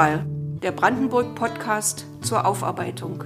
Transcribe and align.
Tonfall, 0.00 0.24
der 0.62 0.72
Brandenburg-Podcast 0.72 2.06
zur 2.22 2.46
Aufarbeitung. 2.46 3.22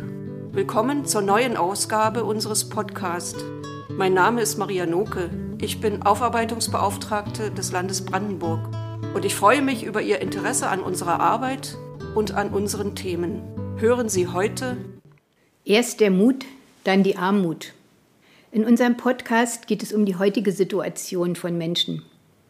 Willkommen 0.51 1.07
zur 1.07 1.23
neuen 1.23 1.57
Ausgabe 1.57 2.25
unseres 2.25 2.69
Podcasts. 2.69 3.45
Mein 3.91 4.13
Name 4.13 4.41
ist 4.41 4.59
Maria 4.59 4.85
Noke. 4.85 5.31
Ich 5.61 5.81
bin 5.81 6.03
Aufarbeitungsbeauftragte 6.03 7.53
des 7.53 7.71
Landes 7.71 8.05
Brandenburg 8.05 8.59
und 9.15 9.25
ich 9.25 9.37
freue 9.37 9.63
mich 9.63 9.85
über 9.85 10.03
Ihr 10.03 10.21
Interesse 10.21 10.69
an 10.69 10.81
unserer 10.81 11.21
Arbeit 11.21 11.79
und 12.17 12.35
an 12.35 12.51
unseren 12.51 12.97
Themen. 12.97 13.43
Hören 13.77 14.09
Sie 14.09 14.27
heute 14.27 14.77
Erst 15.65 16.01
der 16.01 16.11
Mut, 16.11 16.45
dann 16.83 17.05
die 17.05 17.17
Armut. 17.17 17.73
In 18.51 18.65
unserem 18.65 18.97
Podcast 18.97 19.69
geht 19.69 19.85
es 19.85 19.93
um 19.93 20.07
die 20.07 20.17
heutige 20.17 20.51
Situation 20.51 21.37
von 21.37 21.57
Menschen, 21.57 22.03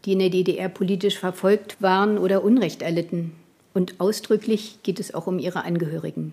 die 0.07 0.15
in 0.15 0.21
der 0.21 0.31
DDR 0.31 0.71
politisch 0.71 1.19
verfolgt 1.19 1.83
waren 1.83 2.17
oder 2.17 2.43
Unrecht 2.43 2.81
erlitten. 2.81 3.33
Und 3.75 4.01
ausdrücklich 4.01 4.79
geht 4.83 5.01
es 5.01 5.13
auch 5.13 5.27
um 5.27 5.39
ihre 5.39 5.65
Angehörigen. 5.65 6.33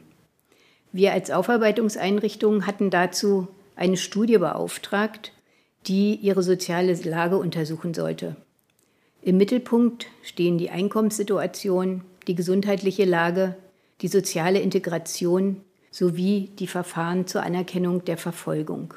Wir 0.94 1.12
als 1.12 1.32
Aufarbeitungseinrichtung 1.32 2.66
hatten 2.66 2.90
dazu 2.90 3.48
eine 3.76 3.98
Studie 3.98 4.38
beauftragt, 4.38 5.34
die 5.88 6.16
ihre 6.16 6.44
soziale 6.44 6.94
Lage 6.94 7.38
untersuchen 7.38 7.94
sollte. 7.94 8.36
Im 9.24 9.38
Mittelpunkt 9.38 10.08
stehen 10.22 10.58
die 10.58 10.70
Einkommenssituation, 10.70 12.04
die 12.28 12.36
gesundheitliche 12.36 13.06
Lage, 13.06 13.56
die 14.02 14.08
soziale 14.08 14.60
Integration 14.60 15.62
sowie 15.90 16.52
die 16.60 16.68
Verfahren 16.68 17.28
zur 17.28 17.44
Anerkennung 17.44 18.06
der 18.06 18.18
Verfolgung. 18.18 18.94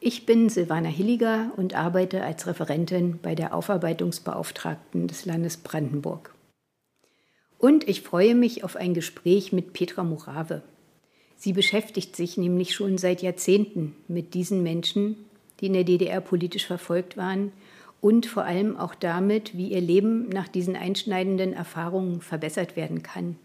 Ich 0.00 0.26
bin 0.26 0.48
Silvana 0.48 0.88
Hilliger 0.88 1.50
und 1.56 1.74
arbeite 1.74 2.22
als 2.22 2.46
Referentin 2.46 3.18
bei 3.20 3.34
der 3.34 3.54
Aufarbeitungsbeauftragten 3.54 5.08
des 5.08 5.26
Landes 5.26 5.56
Brandenburg. 5.56 6.34
Und 7.58 7.88
ich 7.88 8.02
freue 8.02 8.34
mich 8.34 8.62
auf 8.62 8.76
ein 8.76 8.94
Gespräch 8.94 9.52
mit 9.52 9.72
Petra 9.72 10.04
Morave. 10.04 10.62
Sie 11.36 11.52
beschäftigt 11.52 12.16
sich 12.16 12.36
nämlich 12.36 12.74
schon 12.74 12.98
seit 12.98 13.22
Jahrzehnten 13.22 13.94
mit 14.06 14.34
diesen 14.34 14.62
Menschen, 14.62 15.16
die 15.60 15.66
in 15.66 15.72
der 15.72 15.84
DDR 15.84 16.20
politisch 16.20 16.66
verfolgt 16.66 17.16
waren 17.16 17.52
und 18.00 18.26
vor 18.26 18.44
allem 18.44 18.76
auch 18.76 18.94
damit, 18.94 19.56
wie 19.56 19.72
ihr 19.72 19.80
Leben 19.80 20.28
nach 20.28 20.48
diesen 20.48 20.76
einschneidenden 20.76 21.52
Erfahrungen 21.52 22.20
verbessert 22.20 22.76
werden 22.76 23.02
kann. 23.02 23.36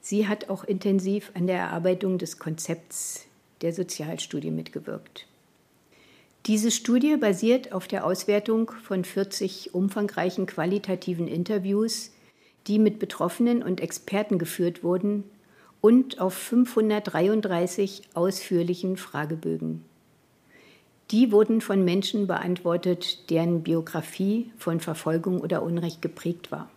Sie 0.00 0.28
hat 0.28 0.50
auch 0.50 0.64
intensiv 0.64 1.30
an 1.34 1.46
der 1.46 1.58
Erarbeitung 1.58 2.18
des 2.18 2.38
Konzepts 2.38 3.26
der 3.60 3.72
Sozialstudie 3.72 4.50
mitgewirkt. 4.50 5.26
Diese 6.46 6.70
Studie 6.70 7.16
basiert 7.16 7.72
auf 7.72 7.88
der 7.88 8.06
Auswertung 8.06 8.70
von 8.84 9.04
40 9.04 9.74
umfangreichen 9.74 10.46
qualitativen 10.46 11.26
Interviews, 11.26 12.12
die 12.66 12.78
mit 12.78 12.98
Betroffenen 12.98 13.62
und 13.62 13.80
Experten 13.80 14.38
geführt 14.38 14.82
wurden, 14.82 15.24
und 15.80 16.20
auf 16.20 16.34
533 16.34 18.02
ausführlichen 18.14 18.96
Fragebögen. 18.96 19.84
Die 21.12 21.30
wurden 21.30 21.60
von 21.60 21.84
Menschen 21.84 22.26
beantwortet, 22.26 23.30
deren 23.30 23.62
Biografie 23.62 24.50
von 24.58 24.80
Verfolgung 24.80 25.40
oder 25.40 25.62
Unrecht 25.62 26.02
geprägt 26.02 26.50
war. 26.50 26.68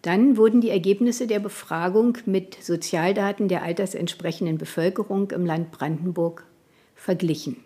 Dann 0.00 0.36
wurden 0.38 0.60
die 0.60 0.70
Ergebnisse 0.70 1.26
der 1.26 1.40
Befragung 1.40 2.16
mit 2.24 2.62
Sozialdaten 2.62 3.48
der 3.48 3.62
altersentsprechenden 3.62 4.56
Bevölkerung 4.56 5.30
im 5.32 5.44
Land 5.44 5.72
Brandenburg 5.72 6.46
verglichen. 6.94 7.56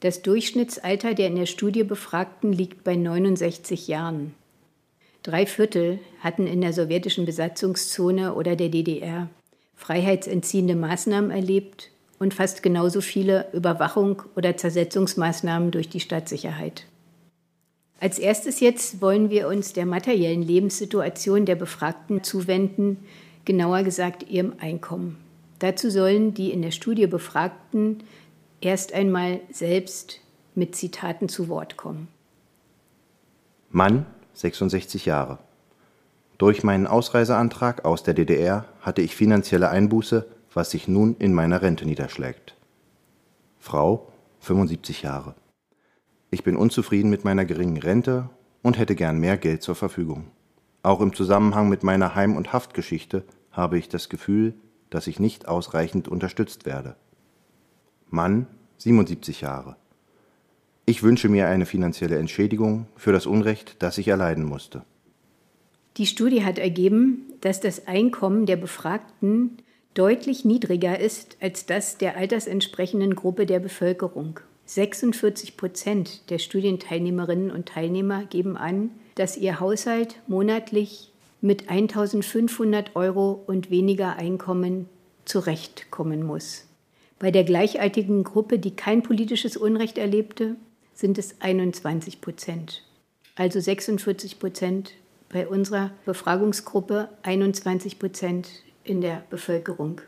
Das 0.00 0.22
Durchschnittsalter 0.22 1.12
der 1.12 1.26
in 1.26 1.36
der 1.36 1.46
Studie 1.46 1.84
Befragten 1.84 2.52
liegt 2.52 2.84
bei 2.84 2.94
69 2.94 3.88
Jahren. 3.88 4.34
Drei 5.28 5.44
Viertel 5.44 5.98
hatten 6.20 6.46
in 6.46 6.62
der 6.62 6.72
sowjetischen 6.72 7.26
Besatzungszone 7.26 8.32
oder 8.32 8.56
der 8.56 8.70
DDR 8.70 9.28
freiheitsentziehende 9.74 10.74
Maßnahmen 10.74 11.30
erlebt 11.30 11.90
und 12.18 12.32
fast 12.32 12.62
genauso 12.62 13.02
viele 13.02 13.44
Überwachung 13.52 14.22
oder 14.36 14.56
Zersetzungsmaßnahmen 14.56 15.70
durch 15.70 15.90
die 15.90 16.00
Stadtsicherheit. 16.00 16.86
Als 18.00 18.18
erstes 18.18 18.60
jetzt 18.60 19.02
wollen 19.02 19.28
wir 19.28 19.48
uns 19.48 19.74
der 19.74 19.84
materiellen 19.84 20.40
Lebenssituation 20.40 21.44
der 21.44 21.56
Befragten 21.56 22.24
zuwenden, 22.24 22.96
genauer 23.44 23.82
gesagt 23.82 24.30
ihrem 24.30 24.54
Einkommen. 24.60 25.18
Dazu 25.58 25.90
sollen 25.90 26.32
die 26.32 26.52
in 26.52 26.62
der 26.62 26.70
Studie 26.70 27.06
Befragten 27.06 28.02
erst 28.62 28.94
einmal 28.94 29.40
selbst 29.50 30.20
mit 30.54 30.74
Zitaten 30.74 31.28
zu 31.28 31.48
Wort 31.48 31.76
kommen. 31.76 32.08
Mann, 33.70 34.06
66 34.38 35.04
Jahre. 35.04 35.40
Durch 36.38 36.62
meinen 36.62 36.86
Ausreiseantrag 36.86 37.84
aus 37.84 38.04
der 38.04 38.14
DDR 38.14 38.66
hatte 38.80 39.02
ich 39.02 39.16
finanzielle 39.16 39.68
Einbuße, 39.68 40.26
was 40.54 40.70
sich 40.70 40.86
nun 40.86 41.16
in 41.18 41.34
meiner 41.34 41.60
Rente 41.60 41.84
niederschlägt. 41.84 42.56
Frau, 43.58 44.12
75 44.38 45.02
Jahre. 45.02 45.34
Ich 46.30 46.44
bin 46.44 46.56
unzufrieden 46.56 47.10
mit 47.10 47.24
meiner 47.24 47.44
geringen 47.46 47.78
Rente 47.78 48.30
und 48.62 48.78
hätte 48.78 48.94
gern 48.94 49.18
mehr 49.18 49.38
Geld 49.38 49.64
zur 49.64 49.74
Verfügung. 49.74 50.30
Auch 50.84 51.00
im 51.00 51.12
Zusammenhang 51.12 51.68
mit 51.68 51.82
meiner 51.82 52.14
Heim- 52.14 52.36
und 52.36 52.52
Haftgeschichte 52.52 53.24
habe 53.50 53.76
ich 53.76 53.88
das 53.88 54.08
Gefühl, 54.08 54.54
dass 54.88 55.08
ich 55.08 55.18
nicht 55.18 55.48
ausreichend 55.48 56.06
unterstützt 56.06 56.64
werde. 56.64 56.94
Mann, 58.08 58.46
77 58.76 59.40
Jahre. 59.40 59.77
Ich 60.88 61.02
wünsche 61.02 61.28
mir 61.28 61.48
eine 61.48 61.66
finanzielle 61.66 62.16
Entschädigung 62.16 62.86
für 62.96 63.12
das 63.12 63.26
Unrecht, 63.26 63.76
das 63.80 63.98
ich 63.98 64.08
erleiden 64.08 64.42
musste. 64.42 64.86
Die 65.98 66.06
Studie 66.06 66.46
hat 66.46 66.58
ergeben, 66.58 67.26
dass 67.42 67.60
das 67.60 67.86
Einkommen 67.86 68.46
der 68.46 68.56
Befragten 68.56 69.58
deutlich 69.92 70.46
niedriger 70.46 70.98
ist 70.98 71.36
als 71.42 71.66
das 71.66 71.98
der 71.98 72.16
altersentsprechenden 72.16 73.16
Gruppe 73.16 73.44
der 73.44 73.60
Bevölkerung. 73.60 74.40
46 74.64 75.58
Prozent 75.58 76.30
der 76.30 76.38
Studienteilnehmerinnen 76.38 77.50
und 77.50 77.68
Teilnehmer 77.68 78.24
geben 78.24 78.56
an, 78.56 78.88
dass 79.14 79.36
ihr 79.36 79.60
Haushalt 79.60 80.22
monatlich 80.26 81.12
mit 81.42 81.68
1500 81.68 82.96
Euro 82.96 83.44
und 83.46 83.70
weniger 83.70 84.16
Einkommen 84.16 84.88
zurechtkommen 85.26 86.22
muss. 86.22 86.64
Bei 87.18 87.30
der 87.30 87.44
gleichaltigen 87.44 88.24
Gruppe, 88.24 88.58
die 88.58 88.70
kein 88.70 89.02
politisches 89.02 89.58
Unrecht 89.58 89.98
erlebte, 89.98 90.56
sind 90.98 91.16
es 91.16 91.40
21 91.40 92.20
Prozent. 92.20 92.82
Also 93.36 93.60
46 93.60 94.40
Prozent 94.40 94.94
bei 95.28 95.46
unserer 95.46 95.92
Befragungsgruppe, 96.04 97.08
21 97.22 98.00
Prozent 98.00 98.48
in 98.82 99.00
der 99.00 99.22
Bevölkerung. 99.30 100.00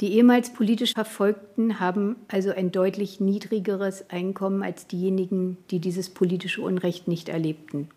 Die 0.00 0.14
ehemals 0.14 0.52
politisch 0.52 0.94
Verfolgten 0.94 1.78
haben 1.78 2.16
also 2.26 2.50
ein 2.50 2.72
deutlich 2.72 3.20
niedrigeres 3.20 4.10
Einkommen 4.10 4.64
als 4.64 4.88
diejenigen, 4.88 5.58
die 5.70 5.78
dieses 5.78 6.10
politische 6.10 6.60
Unrecht 6.60 7.06
nicht 7.06 7.28
erlebten. 7.28 7.88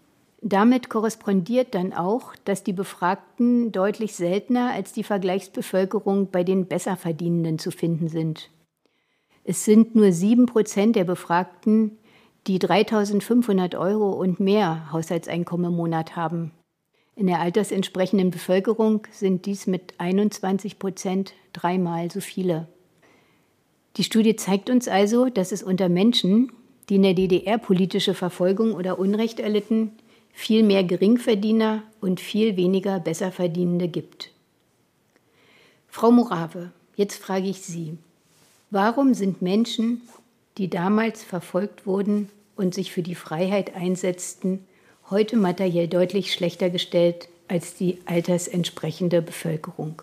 Damit 0.42 0.88
korrespondiert 0.88 1.74
dann 1.74 1.94
auch, 1.94 2.36
dass 2.46 2.64
die 2.64 2.74
Befragten 2.74 3.72
deutlich 3.72 4.14
seltener 4.16 4.72
als 4.72 4.94
die 4.94 5.04
Vergleichsbevölkerung 5.04 6.30
bei 6.32 6.44
den 6.44 6.68
Besserverdienenden 6.68 7.58
zu 7.58 7.72
finden 7.72 8.08
sind. 8.08 8.52
Es 9.44 9.66
sind 9.66 9.96
nur 9.96 10.12
sieben 10.12 10.46
Prozent 10.46 10.96
der 10.96 11.06
Befragten, 11.06 11.98
die 12.48 12.60
3500 12.60 13.76
Euro 13.76 14.12
und 14.12 14.40
mehr 14.40 14.92
Haushaltseinkommen 14.92 15.72
im 15.72 15.78
Monat 15.78 16.16
haben. 16.16 16.52
In 17.16 17.28
der 17.28 17.42
altersentsprechenden 17.42 18.32
Bevölkerung 18.32 19.06
sind 19.12 19.46
dies 19.46 19.68
mit 19.68 19.94
21 19.98 20.80
Prozent 20.80 21.34
dreimal 21.52 22.10
so 22.10 22.22
viele. 22.22 22.68
Die 23.98 24.04
Studie 24.04 24.36
zeigt 24.38 24.70
uns 24.70 24.88
also, 24.88 25.30
dass 25.30 25.52
es 25.52 25.62
unter 25.62 25.90
Menschen, 25.90 26.52
die 26.88 26.96
in 26.96 27.04
der 27.04 27.14
DDR 27.14 27.58
politische 27.58 28.14
Verfolgung 28.14 28.74
oder 28.74 28.98
Unrecht 29.00 29.40
erlitten, 29.40 29.92
viel 30.32 30.64
mehr 30.64 30.86
Geringverdiener 30.86 31.84
und 32.00 32.22
viel 32.22 32.56
weniger 32.56 33.00
Besserverdienende 33.00 33.90
gibt. 33.90 34.32
Frau 35.90 36.12
Morave, 36.12 36.72
jetzt 36.96 37.18
frage 37.18 37.50
ich 37.50 37.62
Sie, 37.62 37.98
warum 38.70 39.14
sind 39.14 39.42
Menschen, 39.42 40.02
die 40.60 40.70
damals 40.70 41.24
verfolgt 41.24 41.88
wurden 41.88 42.30
und 42.58 42.76
sich 42.76 42.92
für 42.92 43.02
die 43.02 43.16
Freiheit 43.16 43.76
einsetzten, 43.76 44.68
heute 45.10 45.38
materiell 45.38 45.88
deutlich 45.88 46.34
schlechter 46.34 46.70
gestellt 46.70 47.30
als 47.48 47.76
die 47.76 48.00
altersentsprechende 48.06 49.22
Bevölkerung. 49.22 50.02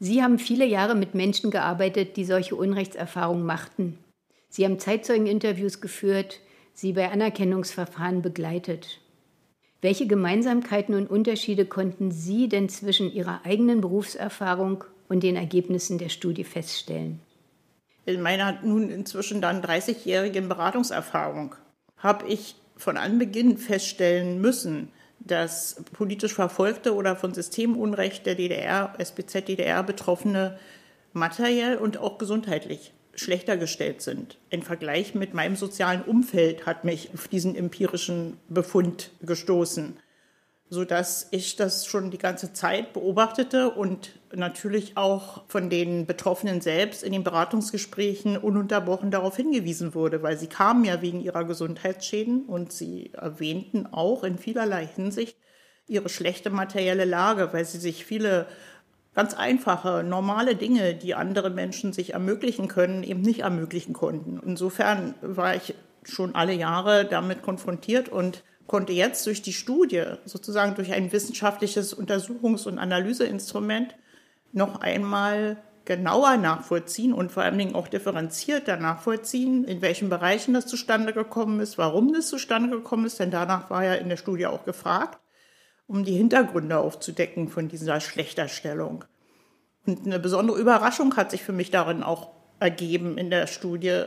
Sie 0.00 0.22
haben 0.22 0.38
viele 0.38 0.64
Jahre 0.64 0.94
mit 0.94 1.14
Menschen 1.14 1.50
gearbeitet, 1.50 2.16
die 2.16 2.24
solche 2.24 2.56
Unrechtserfahrungen 2.56 3.44
machten. 3.44 3.98
Sie 4.48 4.64
haben 4.64 4.78
Zeitzeugeninterviews 4.78 5.82
geführt, 5.82 6.40
sie 6.72 6.94
bei 6.94 7.10
Anerkennungsverfahren 7.10 8.22
begleitet. 8.22 8.98
Welche 9.82 10.06
Gemeinsamkeiten 10.06 10.94
und 10.94 11.10
Unterschiede 11.10 11.66
konnten 11.66 12.10
Sie 12.10 12.48
denn 12.48 12.68
zwischen 12.70 13.12
Ihrer 13.12 13.42
eigenen 13.44 13.82
Berufserfahrung 13.82 14.84
und 15.08 15.22
den 15.22 15.36
Ergebnissen 15.36 15.98
der 15.98 16.08
Studie 16.08 16.44
feststellen? 16.44 17.20
In 18.06 18.22
meiner 18.22 18.60
nun 18.62 18.90
inzwischen 18.90 19.40
dann 19.40 19.62
30-jährigen 19.62 20.48
Beratungserfahrung 20.48 21.54
habe 21.96 22.26
ich 22.28 22.56
von 22.76 22.96
Anbeginn 22.96 23.58
feststellen 23.58 24.40
müssen, 24.40 24.90
dass 25.20 25.82
politisch 25.92 26.32
Verfolgte 26.32 26.94
oder 26.94 27.14
von 27.14 27.34
Systemunrecht 27.34 28.24
der 28.24 28.34
DDR, 28.34 28.94
SBZ 28.98 29.48
DDR 29.48 29.82
Betroffene 29.82 30.58
materiell 31.12 31.76
und 31.76 31.98
auch 31.98 32.18
gesundheitlich 32.18 32.92
schlechter 33.14 33.56
gestellt 33.56 34.00
sind. 34.00 34.38
Ein 34.50 34.62
Vergleich 34.62 35.14
mit 35.14 35.34
meinem 35.34 35.56
sozialen 35.56 36.02
Umfeld 36.02 36.64
hat 36.64 36.84
mich 36.84 37.10
auf 37.12 37.28
diesen 37.28 37.54
empirischen 37.54 38.38
Befund 38.48 39.10
gestoßen, 39.20 39.98
sodass 40.70 41.28
ich 41.32 41.56
das 41.56 41.86
schon 41.86 42.10
die 42.10 42.18
ganze 42.18 42.52
Zeit 42.52 42.92
beobachtete 42.94 43.70
und 43.70 44.19
natürlich 44.34 44.96
auch 44.96 45.42
von 45.48 45.70
den 45.70 46.06
Betroffenen 46.06 46.60
selbst 46.60 47.02
in 47.02 47.12
den 47.12 47.24
Beratungsgesprächen 47.24 48.36
ununterbrochen 48.36 49.10
darauf 49.10 49.36
hingewiesen 49.36 49.94
wurde, 49.94 50.22
weil 50.22 50.38
sie 50.38 50.46
kamen 50.46 50.84
ja 50.84 51.02
wegen 51.02 51.20
ihrer 51.20 51.44
Gesundheitsschäden 51.44 52.44
und 52.46 52.72
sie 52.72 53.12
erwähnten 53.14 53.86
auch 53.86 54.24
in 54.24 54.38
vielerlei 54.38 54.86
Hinsicht 54.86 55.36
ihre 55.86 56.08
schlechte 56.08 56.50
materielle 56.50 57.04
Lage, 57.04 57.52
weil 57.52 57.64
sie 57.64 57.78
sich 57.78 58.04
viele 58.04 58.46
ganz 59.14 59.34
einfache, 59.34 60.04
normale 60.04 60.54
Dinge, 60.54 60.94
die 60.94 61.14
andere 61.14 61.50
Menschen 61.50 61.92
sich 61.92 62.14
ermöglichen 62.14 62.68
können, 62.68 63.02
eben 63.02 63.22
nicht 63.22 63.40
ermöglichen 63.40 63.92
konnten. 63.92 64.40
Insofern 64.44 65.14
war 65.20 65.56
ich 65.56 65.74
schon 66.04 66.34
alle 66.34 66.54
Jahre 66.54 67.04
damit 67.04 67.42
konfrontiert 67.42 68.08
und 68.08 68.44
konnte 68.68 68.92
jetzt 68.92 69.26
durch 69.26 69.42
die 69.42 69.52
Studie, 69.52 70.04
sozusagen 70.24 70.76
durch 70.76 70.92
ein 70.92 71.12
wissenschaftliches 71.12 71.96
Untersuchungs- 71.96 72.68
und 72.68 72.78
Analyseinstrument, 72.78 73.96
noch 74.52 74.80
einmal 74.80 75.56
genauer 75.84 76.36
nachvollziehen 76.36 77.12
und 77.12 77.32
vor 77.32 77.42
allen 77.42 77.58
Dingen 77.58 77.74
auch 77.74 77.88
differenzierter 77.88 78.76
nachvollziehen, 78.76 79.64
in 79.64 79.82
welchen 79.82 80.08
Bereichen 80.08 80.54
das 80.54 80.66
zustande 80.66 81.12
gekommen 81.12 81.60
ist, 81.60 81.78
warum 81.78 82.12
das 82.12 82.28
zustande 82.28 82.70
gekommen 82.70 83.06
ist, 83.06 83.18
denn 83.18 83.30
danach 83.30 83.70
war 83.70 83.84
ja 83.84 83.94
in 83.94 84.08
der 84.08 84.16
Studie 84.16 84.46
auch 84.46 84.64
gefragt 84.64 85.18
um 85.90 86.04
die 86.04 86.12
Hintergründe 86.12 86.78
aufzudecken 86.78 87.48
von 87.48 87.66
dieser 87.66 88.00
Schlechterstellung. 88.00 89.04
Und 89.84 90.06
eine 90.06 90.20
besondere 90.20 90.56
Überraschung 90.56 91.16
hat 91.16 91.32
sich 91.32 91.42
für 91.42 91.52
mich 91.52 91.72
darin 91.72 92.04
auch 92.04 92.30
ergeben 92.60 93.18
in 93.18 93.28
der 93.28 93.48
Studie. 93.48 94.04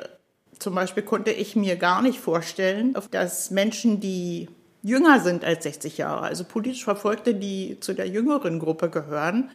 Zum 0.57 0.75
Beispiel 0.75 1.03
konnte 1.03 1.31
ich 1.31 1.57
mir 1.57 1.75
gar 1.75 2.01
nicht 2.01 2.21
vorstellen, 2.21 2.95
dass 3.11 3.51
Menschen, 3.51 3.99
die 3.99 4.47
jünger 4.81 5.19
sind 5.19 5.43
als 5.43 5.63
60 5.63 5.97
Jahre, 5.97 6.21
also 6.21 6.45
politisch 6.45 6.85
Verfolgte, 6.85 7.35
die 7.35 7.77
zu 7.81 7.93
der 7.93 8.07
jüngeren 8.07 8.59
Gruppe 8.59 8.89
gehören, 8.89 9.51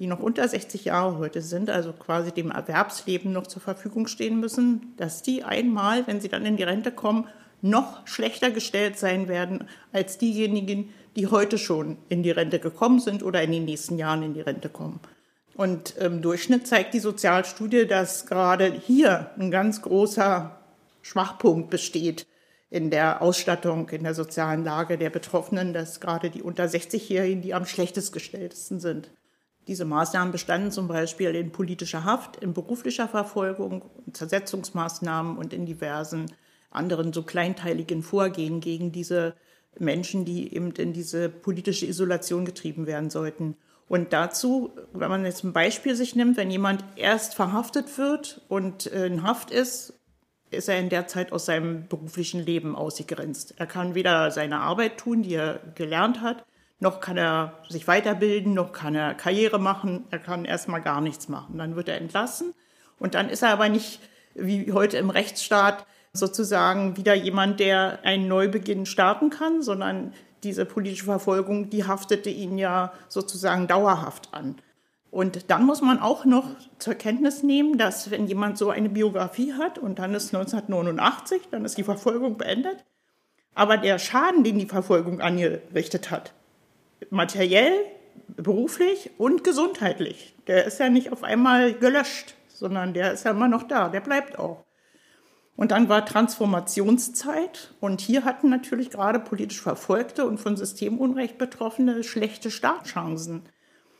die 0.00 0.06
noch 0.06 0.20
unter 0.20 0.48
60 0.48 0.86
Jahre 0.86 1.18
heute 1.18 1.42
sind, 1.42 1.68
also 1.68 1.92
quasi 1.92 2.32
dem 2.32 2.50
Erwerbsleben 2.50 3.32
noch 3.32 3.46
zur 3.46 3.60
Verfügung 3.60 4.06
stehen 4.06 4.40
müssen, 4.40 4.94
dass 4.96 5.20
die 5.20 5.44
einmal, 5.44 6.06
wenn 6.06 6.22
sie 6.22 6.30
dann 6.30 6.46
in 6.46 6.56
die 6.56 6.62
Rente 6.62 6.90
kommen, 6.90 7.28
noch 7.60 8.06
schlechter 8.06 8.50
gestellt 8.50 8.98
sein 8.98 9.28
werden 9.28 9.68
als 9.92 10.16
diejenigen, 10.16 10.88
die 11.16 11.26
heute 11.26 11.58
schon 11.58 11.98
in 12.08 12.22
die 12.22 12.30
Rente 12.30 12.60
gekommen 12.60 12.98
sind 12.98 13.22
oder 13.22 13.42
in 13.42 13.52
den 13.52 13.66
nächsten 13.66 13.98
Jahren 13.98 14.22
in 14.22 14.32
die 14.32 14.40
Rente 14.40 14.70
kommen. 14.70 15.00
Und 15.54 15.98
im 15.98 16.22
Durchschnitt 16.22 16.66
zeigt 16.66 16.94
die 16.94 17.00
Sozialstudie, 17.00 17.86
dass 17.86 18.24
gerade 18.24 18.72
hier 18.72 19.32
ein 19.38 19.50
ganz 19.50 19.82
großer 19.82 20.58
Schwachpunkt 21.02 21.68
besteht 21.68 22.26
in 22.70 22.88
der 22.88 23.20
Ausstattung, 23.20 23.90
in 23.90 24.04
der 24.04 24.14
sozialen 24.14 24.64
Lage 24.64 24.96
der 24.96 25.10
Betroffenen, 25.10 25.74
dass 25.74 26.00
gerade 26.00 26.30
die 26.30 26.40
unter 26.40 26.64
60-Jährigen 26.64 27.42
die 27.42 27.52
am 27.52 27.66
schlechtest 27.66 28.14
gestelltesten 28.14 28.80
sind. 28.80 29.10
Diese 29.70 29.84
Maßnahmen 29.84 30.32
bestanden 30.32 30.72
zum 30.72 30.88
Beispiel 30.88 31.32
in 31.36 31.52
politischer 31.52 32.02
Haft, 32.02 32.34
in 32.42 32.54
beruflicher 32.54 33.06
Verfolgung, 33.06 33.84
Zersetzungsmaßnahmen 34.12 35.38
und 35.38 35.52
in 35.52 35.64
diversen 35.64 36.26
anderen 36.72 37.12
so 37.12 37.22
kleinteiligen 37.22 38.02
Vorgehen 38.02 38.58
gegen 38.58 38.90
diese 38.90 39.36
Menschen, 39.78 40.24
die 40.24 40.52
eben 40.56 40.72
in 40.72 40.92
diese 40.92 41.28
politische 41.28 41.86
Isolation 41.86 42.44
getrieben 42.44 42.88
werden 42.88 43.10
sollten. 43.10 43.56
Und 43.86 44.12
dazu, 44.12 44.72
wenn 44.92 45.08
man 45.08 45.24
jetzt 45.24 45.44
ein 45.44 45.52
Beispiel 45.52 45.94
sich 45.94 46.16
nimmt, 46.16 46.36
wenn 46.36 46.50
jemand 46.50 46.82
erst 46.96 47.36
verhaftet 47.36 47.96
wird 47.96 48.40
und 48.48 48.86
in 48.86 49.22
Haft 49.22 49.52
ist, 49.52 49.94
ist 50.50 50.68
er 50.68 50.80
in 50.80 50.88
der 50.88 51.06
Zeit 51.06 51.30
aus 51.30 51.46
seinem 51.46 51.86
beruflichen 51.86 52.44
Leben 52.44 52.74
ausgegrenzt. 52.74 53.54
Er 53.56 53.68
kann 53.68 53.94
weder 53.94 54.32
seine 54.32 54.58
Arbeit 54.62 54.98
tun, 54.98 55.22
die 55.22 55.34
er 55.34 55.60
gelernt 55.76 56.22
hat, 56.22 56.44
noch 56.80 57.00
kann 57.00 57.16
er 57.16 57.52
sich 57.68 57.86
weiterbilden, 57.86 58.54
noch 58.54 58.72
kann 58.72 58.94
er 58.94 59.14
Karriere 59.14 59.58
machen, 59.58 60.06
er 60.10 60.18
kann 60.18 60.44
erstmal 60.44 60.80
gar 60.80 61.00
nichts 61.00 61.28
machen. 61.28 61.58
Dann 61.58 61.76
wird 61.76 61.88
er 61.88 61.98
entlassen 61.98 62.54
und 62.98 63.14
dann 63.14 63.28
ist 63.28 63.42
er 63.42 63.50
aber 63.50 63.68
nicht 63.68 64.00
wie 64.34 64.72
heute 64.72 64.96
im 64.96 65.10
Rechtsstaat 65.10 65.86
sozusagen 66.12 66.96
wieder 66.96 67.14
jemand, 67.14 67.60
der 67.60 68.00
einen 68.02 68.28
Neubeginn 68.28 68.86
starten 68.86 69.30
kann, 69.30 69.62
sondern 69.62 70.12
diese 70.42 70.64
politische 70.64 71.04
Verfolgung, 71.04 71.70
die 71.70 71.86
haftete 71.86 72.30
ihn 72.30 72.58
ja 72.58 72.92
sozusagen 73.08 73.66
dauerhaft 73.66 74.32
an. 74.32 74.56
Und 75.10 75.50
dann 75.50 75.64
muss 75.64 75.82
man 75.82 75.98
auch 75.98 76.24
noch 76.24 76.46
zur 76.78 76.94
Kenntnis 76.94 77.42
nehmen, 77.42 77.78
dass 77.78 78.10
wenn 78.10 78.26
jemand 78.26 78.56
so 78.58 78.70
eine 78.70 78.88
Biografie 78.88 79.54
hat 79.54 79.78
und 79.78 79.98
dann 79.98 80.14
ist 80.14 80.34
1989, 80.34 81.48
dann 81.50 81.64
ist 81.64 81.76
die 81.76 81.82
Verfolgung 81.82 82.38
beendet, 82.38 82.84
aber 83.54 83.76
der 83.76 83.98
Schaden, 83.98 84.44
den 84.44 84.58
die 84.58 84.66
Verfolgung 84.66 85.20
angerichtet 85.20 86.10
hat, 86.10 86.32
materiell, 87.10 87.72
beruflich 88.36 89.10
und 89.18 89.44
gesundheitlich, 89.44 90.34
der 90.46 90.64
ist 90.64 90.78
ja 90.78 90.88
nicht 90.88 91.12
auf 91.12 91.24
einmal 91.24 91.74
gelöscht, 91.74 92.34
sondern 92.48 92.94
der 92.94 93.12
ist 93.12 93.24
ja 93.24 93.30
immer 93.30 93.48
noch 93.48 93.64
da, 93.64 93.88
der 93.88 94.00
bleibt 94.00 94.38
auch. 94.38 94.64
Und 95.60 95.72
dann 95.72 95.90
war 95.90 96.06
Transformationszeit. 96.06 97.74
Und 97.80 98.00
hier 98.00 98.24
hatten 98.24 98.48
natürlich 98.48 98.88
gerade 98.88 99.18
politisch 99.20 99.60
Verfolgte 99.60 100.24
und 100.24 100.38
von 100.38 100.56
Systemunrecht 100.56 101.36
Betroffene 101.36 102.02
schlechte 102.02 102.50
Startchancen, 102.50 103.42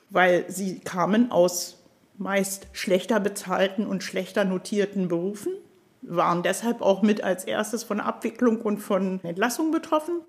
weil 0.09 0.51
sie 0.51 0.81
kamen 0.81 1.31
aus 1.31 1.85
meist 2.17 2.69
schlechter 2.73 3.21
bezahlten 3.21 3.87
und 3.87 4.03
schlechter 4.03 4.47
notierten 4.47 5.09
Berufen, 5.09 5.53
waren 6.01 6.43
deshalb 6.43 6.81
auch 6.81 7.03
mit 7.03 7.23
als 7.23 7.45
erstes 7.45 7.83
von 7.83 8.01
Abwicklung 8.01 8.63
und 8.63 8.79
von 8.79 9.23
Entlassung 9.23 9.71
betroffen 9.71 10.23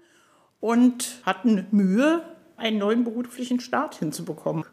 und 0.60 1.22
hatten 1.26 1.68
Mühe, 1.72 2.24
einen 2.62 2.78
neuen 2.78 3.04
beruflichen 3.04 3.60
Start 3.60 3.96
hinzubekommen. 3.96 4.64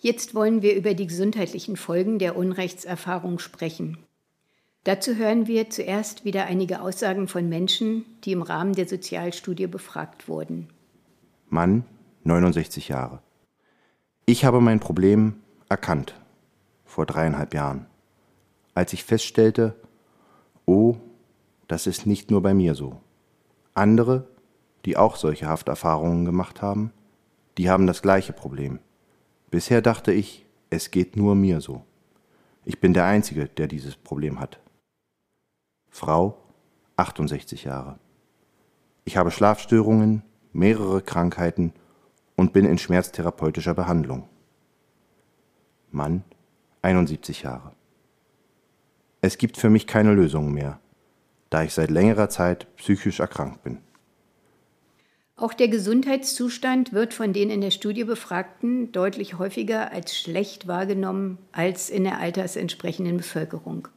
Jetzt 0.00 0.34
wollen 0.34 0.62
wir 0.62 0.76
über 0.76 0.94
die 0.94 1.06
gesundheitlichen 1.06 1.76
Folgen 1.76 2.18
der 2.18 2.36
Unrechtserfahrung 2.36 3.38
sprechen. 3.38 3.98
Dazu 4.86 5.16
hören 5.16 5.48
wir 5.48 5.68
zuerst 5.68 6.24
wieder 6.24 6.44
einige 6.44 6.80
Aussagen 6.80 7.26
von 7.26 7.48
Menschen, 7.48 8.04
die 8.22 8.30
im 8.30 8.40
Rahmen 8.42 8.72
der 8.72 8.86
Sozialstudie 8.86 9.66
befragt 9.66 10.28
wurden. 10.28 10.68
Mann, 11.48 11.84
69 12.22 12.86
Jahre. 12.86 13.20
Ich 14.26 14.44
habe 14.44 14.60
mein 14.60 14.78
Problem 14.78 15.40
erkannt 15.68 16.14
vor 16.84 17.04
dreieinhalb 17.04 17.52
Jahren, 17.52 17.86
als 18.74 18.92
ich 18.92 19.02
feststellte, 19.02 19.74
oh, 20.66 20.94
das 21.66 21.88
ist 21.88 22.06
nicht 22.06 22.30
nur 22.30 22.40
bei 22.40 22.54
mir 22.54 22.76
so. 22.76 23.00
Andere, 23.74 24.28
die 24.84 24.96
auch 24.96 25.16
solche 25.16 25.48
Hafterfahrungen 25.48 26.24
gemacht 26.24 26.62
haben, 26.62 26.92
die 27.58 27.68
haben 27.68 27.88
das 27.88 28.02
gleiche 28.02 28.32
Problem. 28.32 28.78
Bisher 29.50 29.82
dachte 29.82 30.12
ich, 30.12 30.46
es 30.70 30.92
geht 30.92 31.16
nur 31.16 31.34
mir 31.34 31.60
so. 31.60 31.82
Ich 32.64 32.78
bin 32.78 32.94
der 32.94 33.06
Einzige, 33.06 33.46
der 33.46 33.66
dieses 33.66 33.96
Problem 33.96 34.38
hat. 34.38 34.60
Frau, 35.96 36.36
68 36.96 37.64
Jahre. 37.64 37.98
Ich 39.06 39.16
habe 39.16 39.30
Schlafstörungen, 39.30 40.22
mehrere 40.52 41.00
Krankheiten 41.00 41.72
und 42.36 42.52
bin 42.52 42.66
in 42.66 42.76
schmerztherapeutischer 42.76 43.72
Behandlung. 43.72 44.28
Mann, 45.90 46.22
71 46.82 47.44
Jahre. 47.44 47.72
Es 49.22 49.38
gibt 49.38 49.56
für 49.56 49.70
mich 49.70 49.86
keine 49.86 50.12
Lösung 50.12 50.52
mehr, 50.52 50.80
da 51.48 51.62
ich 51.62 51.72
seit 51.72 51.90
längerer 51.90 52.28
Zeit 52.28 52.66
psychisch 52.76 53.20
erkrankt 53.20 53.64
bin. 53.64 53.78
Auch 55.34 55.54
der 55.54 55.68
Gesundheitszustand 55.68 56.92
wird 56.92 57.14
von 57.14 57.32
den 57.32 57.48
in 57.48 57.62
der 57.62 57.70
Studie 57.70 58.04
Befragten 58.04 58.92
deutlich 58.92 59.38
häufiger 59.38 59.92
als 59.92 60.14
schlecht 60.14 60.68
wahrgenommen 60.68 61.38
als 61.52 61.88
in 61.88 62.04
der 62.04 62.18
altersentsprechenden 62.18 63.16
Bevölkerung. 63.16 63.88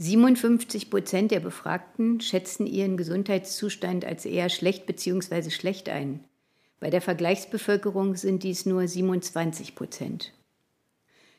57 0.00 0.90
Prozent 0.90 1.32
der 1.32 1.40
Befragten 1.40 2.20
schätzen 2.20 2.68
ihren 2.68 2.96
Gesundheitszustand 2.96 4.04
als 4.04 4.26
eher 4.26 4.48
schlecht 4.48 4.86
bzw. 4.86 5.50
schlecht 5.50 5.88
ein. 5.88 6.22
Bei 6.78 6.88
der 6.88 7.00
Vergleichsbevölkerung 7.00 8.14
sind 8.14 8.44
dies 8.44 8.64
nur 8.64 8.86
27 8.86 9.74
Prozent. 9.74 10.32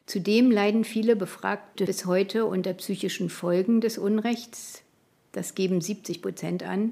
Zudem 0.05 0.51
leiden 0.51 0.83
viele 0.83 1.15
Befragte 1.15 1.85
bis 1.85 2.05
heute 2.05 2.45
unter 2.45 2.73
psychischen 2.73 3.29
Folgen 3.29 3.79
des 3.79 3.97
Unrechts. 3.97 4.83
Das 5.31 5.55
geben 5.55 5.79
70 5.79 6.21
Prozent 6.21 6.63
an. 6.63 6.91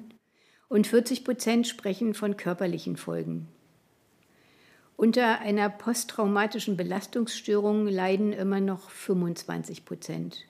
Und 0.69 0.87
40 0.87 1.25
Prozent 1.25 1.67
sprechen 1.67 2.13
von 2.13 2.37
körperlichen 2.37 2.95
Folgen. 2.95 3.49
Unter 4.95 5.39
einer 5.39 5.69
posttraumatischen 5.69 6.77
Belastungsstörung 6.77 7.87
leiden 7.87 8.31
immer 8.31 8.61
noch 8.61 8.89
25 8.89 9.83
Prozent. 9.83 10.46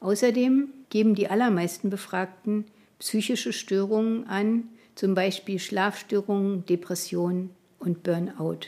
Außerdem 0.00 0.68
geben 0.90 1.14
die 1.14 1.28
allermeisten 1.28 1.90
Befragten 1.90 2.64
psychische 2.98 3.52
Störungen 3.52 4.26
an, 4.26 4.68
zum 4.94 5.14
Beispiel 5.14 5.58
Schlafstörungen, 5.58 6.66
Depression 6.66 7.50
und 7.78 8.02
Burnout. 8.02 8.60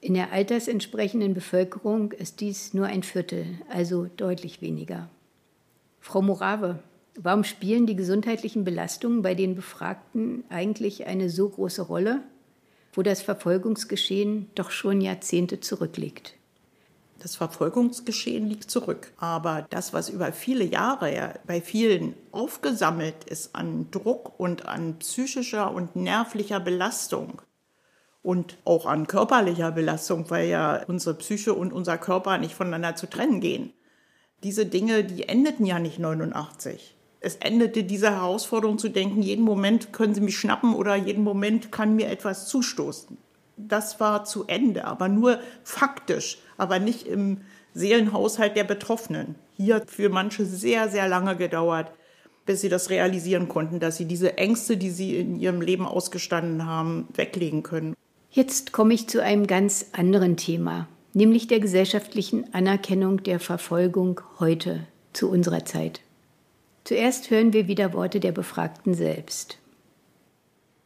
In 0.00 0.14
der 0.14 0.32
altersentsprechenden 0.32 1.34
Bevölkerung 1.34 2.12
ist 2.12 2.40
dies 2.40 2.72
nur 2.72 2.86
ein 2.86 3.02
Viertel, 3.02 3.46
also 3.68 4.08
deutlich 4.16 4.62
weniger. 4.62 5.08
Frau 6.00 6.22
Morave, 6.22 6.78
warum 7.16 7.42
spielen 7.42 7.86
die 7.86 7.96
gesundheitlichen 7.96 8.64
Belastungen 8.64 9.22
bei 9.22 9.34
den 9.34 9.56
Befragten 9.56 10.44
eigentlich 10.48 11.06
eine 11.06 11.30
so 11.30 11.48
große 11.48 11.82
Rolle, 11.82 12.22
wo 12.92 13.02
das 13.02 13.22
Verfolgungsgeschehen 13.22 14.48
doch 14.54 14.70
schon 14.70 15.00
Jahrzehnte 15.00 15.60
zurückliegt? 15.60 16.37
Das 17.20 17.34
Verfolgungsgeschehen 17.34 18.48
liegt 18.48 18.70
zurück. 18.70 19.12
Aber 19.18 19.66
das, 19.70 19.92
was 19.92 20.08
über 20.08 20.32
viele 20.32 20.64
Jahre 20.64 21.34
bei 21.46 21.60
vielen 21.60 22.14
aufgesammelt 22.30 23.24
ist 23.24 23.54
an 23.54 23.90
Druck 23.90 24.38
und 24.38 24.66
an 24.66 24.98
psychischer 25.00 25.72
und 25.72 25.96
nervlicher 25.96 26.60
Belastung, 26.60 27.42
und 28.22 28.58
auch 28.64 28.86
an 28.86 29.06
körperlicher 29.06 29.72
Belastung, 29.72 30.28
weil 30.28 30.48
ja 30.48 30.82
unsere 30.86 31.14
Psyche 31.14 31.54
und 31.54 31.72
unser 31.72 31.98
Körper 31.98 32.36
nicht 32.36 32.54
voneinander 32.54 32.94
zu 32.94 33.08
trennen 33.08 33.40
gehen. 33.40 33.72
Diese 34.42 34.66
Dinge, 34.66 35.04
die 35.04 35.28
endeten 35.28 35.64
ja 35.64 35.78
nicht 35.78 35.98
89. 35.98 36.94
Es 37.20 37.36
endete 37.36 37.84
diese 37.84 38.10
Herausforderung 38.10 38.78
zu 38.78 38.90
denken, 38.90 39.22
jeden 39.22 39.44
Moment 39.44 39.92
können 39.92 40.14
sie 40.14 40.20
mich 40.20 40.38
schnappen 40.38 40.74
oder 40.74 40.94
jeden 40.94 41.24
Moment 41.24 41.72
kann 41.72 41.96
mir 41.96 42.08
etwas 42.08 42.48
zustoßen. 42.48 43.18
Das 43.56 43.98
war 43.98 44.24
zu 44.24 44.44
Ende, 44.46 44.84
aber 44.84 45.08
nur 45.08 45.40
faktisch, 45.64 46.38
aber 46.58 46.78
nicht 46.78 47.06
im 47.06 47.38
Seelenhaushalt 47.72 48.56
der 48.56 48.64
Betroffenen. 48.64 49.36
Hier 49.56 49.82
für 49.86 50.10
manche 50.10 50.44
sehr, 50.44 50.90
sehr 50.90 51.08
lange 51.08 51.36
gedauert, 51.36 51.90
bis 52.44 52.60
sie 52.60 52.68
das 52.68 52.90
realisieren 52.90 53.48
konnten, 53.48 53.80
dass 53.80 53.96
sie 53.96 54.04
diese 54.04 54.36
Ängste, 54.36 54.76
die 54.76 54.90
sie 54.90 55.16
in 55.16 55.38
ihrem 55.38 55.60
Leben 55.60 55.86
ausgestanden 55.86 56.66
haben, 56.66 57.08
weglegen 57.14 57.62
können. 57.62 57.94
Jetzt 58.30 58.72
komme 58.72 58.94
ich 58.94 59.08
zu 59.08 59.22
einem 59.22 59.46
ganz 59.46 59.86
anderen 59.92 60.36
Thema, 60.36 60.88
nämlich 61.14 61.46
der 61.46 61.60
gesellschaftlichen 61.60 62.52
Anerkennung 62.52 63.22
der 63.22 63.40
Verfolgung 63.40 64.20
heute, 64.38 64.86
zu 65.12 65.30
unserer 65.30 65.64
Zeit. 65.64 66.00
Zuerst 66.84 67.30
hören 67.30 67.52
wir 67.52 67.68
wieder 67.68 67.92
Worte 67.92 68.20
der 68.20 68.32
Befragten 68.32 68.94
selbst. 68.94 69.58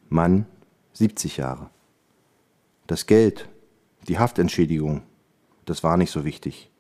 Mann, 0.09 0.47
70 0.95 1.37
Jahre. 1.37 1.71
Das 2.87 3.07
Geld, 3.07 3.49
die 4.09 4.19
Haftentschädigung, 4.19 5.03
das 5.65 5.83
war 5.83 5.97
nicht 5.97 6.11
so 6.11 6.25
wichtig. 6.25 6.71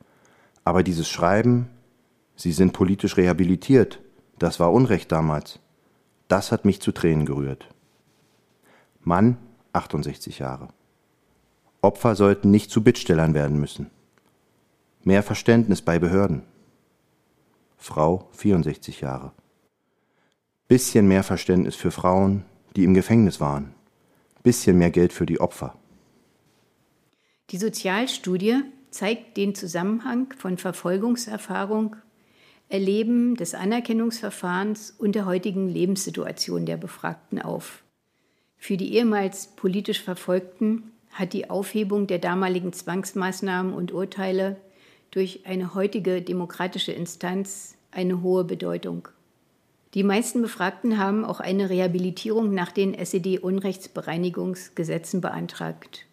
Aber 0.64 0.82
dieses 0.82 1.08
Schreiben, 1.08 1.68
Sie 2.36 2.52
sind 2.52 2.72
politisch 2.72 3.16
rehabilitiert, 3.16 4.00
das 4.38 4.58
war 4.58 4.72
Unrecht 4.72 5.12
damals. 5.12 5.60
Das 6.28 6.50
hat 6.50 6.64
mich 6.64 6.80
zu 6.80 6.92
Tränen 6.92 7.26
gerührt. 7.26 7.68
Mann, 9.00 9.36
68 9.72 10.38
Jahre. 10.38 10.68
Opfer 11.82 12.14
sollten 12.14 12.50
nicht 12.50 12.70
zu 12.70 12.82
Bittstellern 12.82 13.34
werden 13.34 13.60
müssen. 13.60 13.90
Mehr 15.04 15.22
Verständnis 15.22 15.82
bei 15.82 15.98
Behörden. 15.98 16.42
Frau 17.76 18.28
64 18.32 19.00
Jahre. 19.00 19.32
Bisschen 20.68 21.06
mehr 21.06 21.24
Verständnis 21.24 21.74
für 21.74 21.90
Frauen, 21.90 22.44
die 22.76 22.84
im 22.84 22.94
Gefängnis 22.94 23.40
waren. 23.40 23.74
Bisschen 24.42 24.78
mehr 24.78 24.90
Geld 24.90 25.12
für 25.12 25.26
die 25.26 25.40
Opfer. 25.40 25.76
Die 27.52 27.58
Sozialstudie 27.58 28.62
zeigt 28.90 29.36
den 29.36 29.54
Zusammenhang 29.54 30.32
von 30.38 30.56
Verfolgungserfahrung, 30.56 31.96
Erleben 32.70 33.36
des 33.36 33.54
Anerkennungsverfahrens 33.54 34.94
und 34.98 35.14
der 35.14 35.26
heutigen 35.26 35.68
Lebenssituation 35.68 36.64
der 36.64 36.78
Befragten 36.78 37.42
auf. 37.42 37.84
Für 38.56 38.78
die 38.78 38.94
ehemals 38.94 39.48
politisch 39.48 40.00
Verfolgten 40.00 40.92
hat 41.10 41.34
die 41.34 41.50
Aufhebung 41.50 42.06
der 42.06 42.20
damaligen 42.20 42.72
Zwangsmaßnahmen 42.72 43.74
und 43.74 43.92
Urteile 43.92 44.56
durch 45.10 45.44
eine 45.44 45.74
heutige 45.74 46.22
demokratische 46.22 46.92
Instanz 46.92 47.76
eine 47.90 48.22
hohe 48.22 48.44
Bedeutung. 48.44 49.08
Die 49.92 50.04
meisten 50.04 50.40
Befragten 50.40 50.96
haben 50.96 51.26
auch 51.26 51.40
eine 51.40 51.68
Rehabilitierung 51.68 52.54
nach 52.54 52.72
den 52.72 52.94
SED-Unrechtsbereinigungsgesetzen 52.94 55.20
beantragt. 55.20 56.06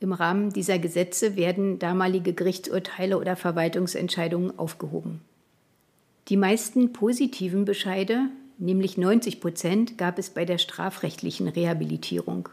Im 0.00 0.12
Rahmen 0.12 0.50
dieser 0.52 0.78
Gesetze 0.78 1.36
werden 1.36 1.78
damalige 1.78 2.32
Gerichtsurteile 2.32 3.18
oder 3.18 3.36
Verwaltungsentscheidungen 3.36 4.58
aufgehoben. 4.58 5.20
Die 6.28 6.36
meisten 6.36 6.92
positiven 6.92 7.64
Bescheide 7.64 8.30
nämlich 8.60 8.98
90 8.98 9.40
Prozent, 9.40 9.98
gab 9.98 10.18
es 10.18 10.30
bei 10.30 10.44
der 10.44 10.58
strafrechtlichen 10.58 11.48
Rehabilitierung. 11.48 12.48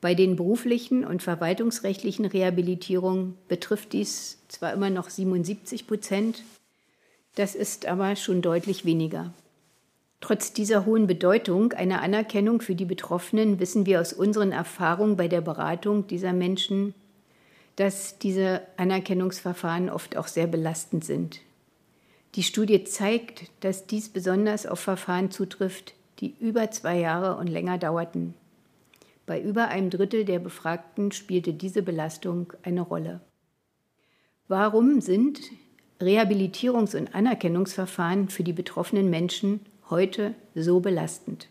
Bei 0.00 0.14
den 0.14 0.36
beruflichen 0.36 1.04
und 1.04 1.22
verwaltungsrechtlichen 1.22 2.24
Rehabilitierungen 2.24 3.36
betrifft 3.48 3.92
dies 3.92 4.38
zwar 4.48 4.72
immer 4.72 4.90
noch 4.90 5.10
77 5.10 5.86
Prozent, 5.86 6.44
das 7.34 7.54
ist 7.54 7.86
aber 7.86 8.14
schon 8.16 8.42
deutlich 8.42 8.84
weniger. 8.84 9.34
Trotz 10.26 10.54
dieser 10.54 10.86
hohen 10.86 11.06
Bedeutung 11.06 11.74
einer 11.74 12.00
Anerkennung 12.00 12.62
für 12.62 12.74
die 12.74 12.86
Betroffenen 12.86 13.60
wissen 13.60 13.84
wir 13.84 14.00
aus 14.00 14.14
unseren 14.14 14.52
Erfahrungen 14.52 15.18
bei 15.18 15.28
der 15.28 15.42
Beratung 15.42 16.06
dieser 16.06 16.32
Menschen, 16.32 16.94
dass 17.76 18.18
diese 18.18 18.62
Anerkennungsverfahren 18.78 19.90
oft 19.90 20.16
auch 20.16 20.26
sehr 20.26 20.46
belastend 20.46 21.04
sind. 21.04 21.40
Die 22.36 22.42
Studie 22.42 22.84
zeigt, 22.84 23.50
dass 23.60 23.86
dies 23.86 24.08
besonders 24.08 24.64
auf 24.64 24.80
Verfahren 24.80 25.30
zutrifft, 25.30 25.92
die 26.20 26.34
über 26.40 26.70
zwei 26.70 27.00
Jahre 27.00 27.36
und 27.36 27.48
länger 27.48 27.76
dauerten. 27.76 28.32
Bei 29.26 29.38
über 29.38 29.68
einem 29.68 29.90
Drittel 29.90 30.24
der 30.24 30.38
Befragten 30.38 31.12
spielte 31.12 31.52
diese 31.52 31.82
Belastung 31.82 32.50
eine 32.62 32.80
Rolle. 32.80 33.20
Warum 34.48 35.02
sind 35.02 35.42
Rehabilitierungs- 36.00 36.96
und 36.96 37.14
Anerkennungsverfahren 37.14 38.30
für 38.30 38.42
die 38.42 38.54
betroffenen 38.54 39.10
Menschen 39.10 39.60
heute 39.90 40.34
so 40.54 40.80
belastend? 40.80 41.48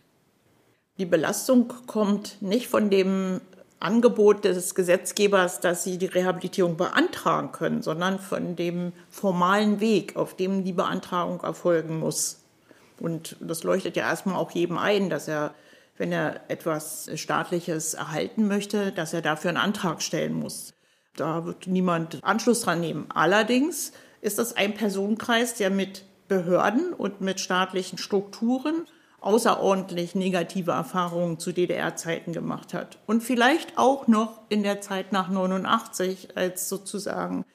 Die 0.97 1.05
Belastung 1.05 1.73
kommt 1.87 2.41
nicht 2.41 2.67
von 2.67 2.89
dem 2.89 3.41
Angebot 3.79 4.45
des 4.45 4.75
Gesetzgebers, 4.75 5.59
dass 5.59 5.83
sie 5.83 5.97
die 5.97 6.05
Rehabilitierung 6.05 6.77
beantragen 6.77 7.51
können, 7.51 7.81
sondern 7.81 8.19
von 8.19 8.55
dem 8.55 8.93
formalen 9.09 9.79
Weg, 9.79 10.15
auf 10.15 10.35
dem 10.35 10.63
die 10.63 10.71
Beantragung 10.71 11.41
erfolgen 11.41 11.99
muss. 11.99 12.43
Und 12.99 13.35
das 13.41 13.63
leuchtet 13.63 13.97
ja 13.97 14.03
erstmal 14.03 14.35
auch 14.35 14.51
jedem 14.51 14.77
ein, 14.77 15.09
dass 15.09 15.27
er, 15.27 15.53
wenn 15.97 16.11
er 16.11 16.41
etwas 16.47 17.09
Staatliches 17.15 17.95
erhalten 17.95 18.47
möchte, 18.47 18.93
dass 18.93 19.13
er 19.13 19.21
dafür 19.21 19.49
einen 19.49 19.57
Antrag 19.57 20.01
stellen 20.01 20.33
muss. 20.33 20.73
Da 21.15 21.45
wird 21.45 21.67
niemand 21.67 22.23
Anschluss 22.23 22.61
dran 22.61 22.79
nehmen. 22.79 23.07
Allerdings 23.09 23.91
ist 24.21 24.39
das 24.39 24.55
ein 24.55 24.73
Personenkreis, 24.73 25.55
der 25.55 25.69
mit 25.69 26.05
Behörden 26.27 26.93
und 26.93 27.21
mit 27.21 27.39
staatlichen 27.39 27.97
Strukturen 27.97 28.85
außerordentlich 29.21 30.15
negative 30.15 30.71
Erfahrungen 30.71 31.39
zu 31.39 31.53
DDR-Zeiten 31.53 32.33
gemacht 32.33 32.73
hat. 32.73 32.97
Und 33.07 33.23
vielleicht 33.23 33.77
auch 33.77 34.07
noch 34.07 34.41
in 34.49 34.63
der 34.63 34.81
Zeit 34.81 35.13
nach 35.13 35.29
89, 35.29 36.35
als 36.35 36.67
sozusagen 36.67 37.45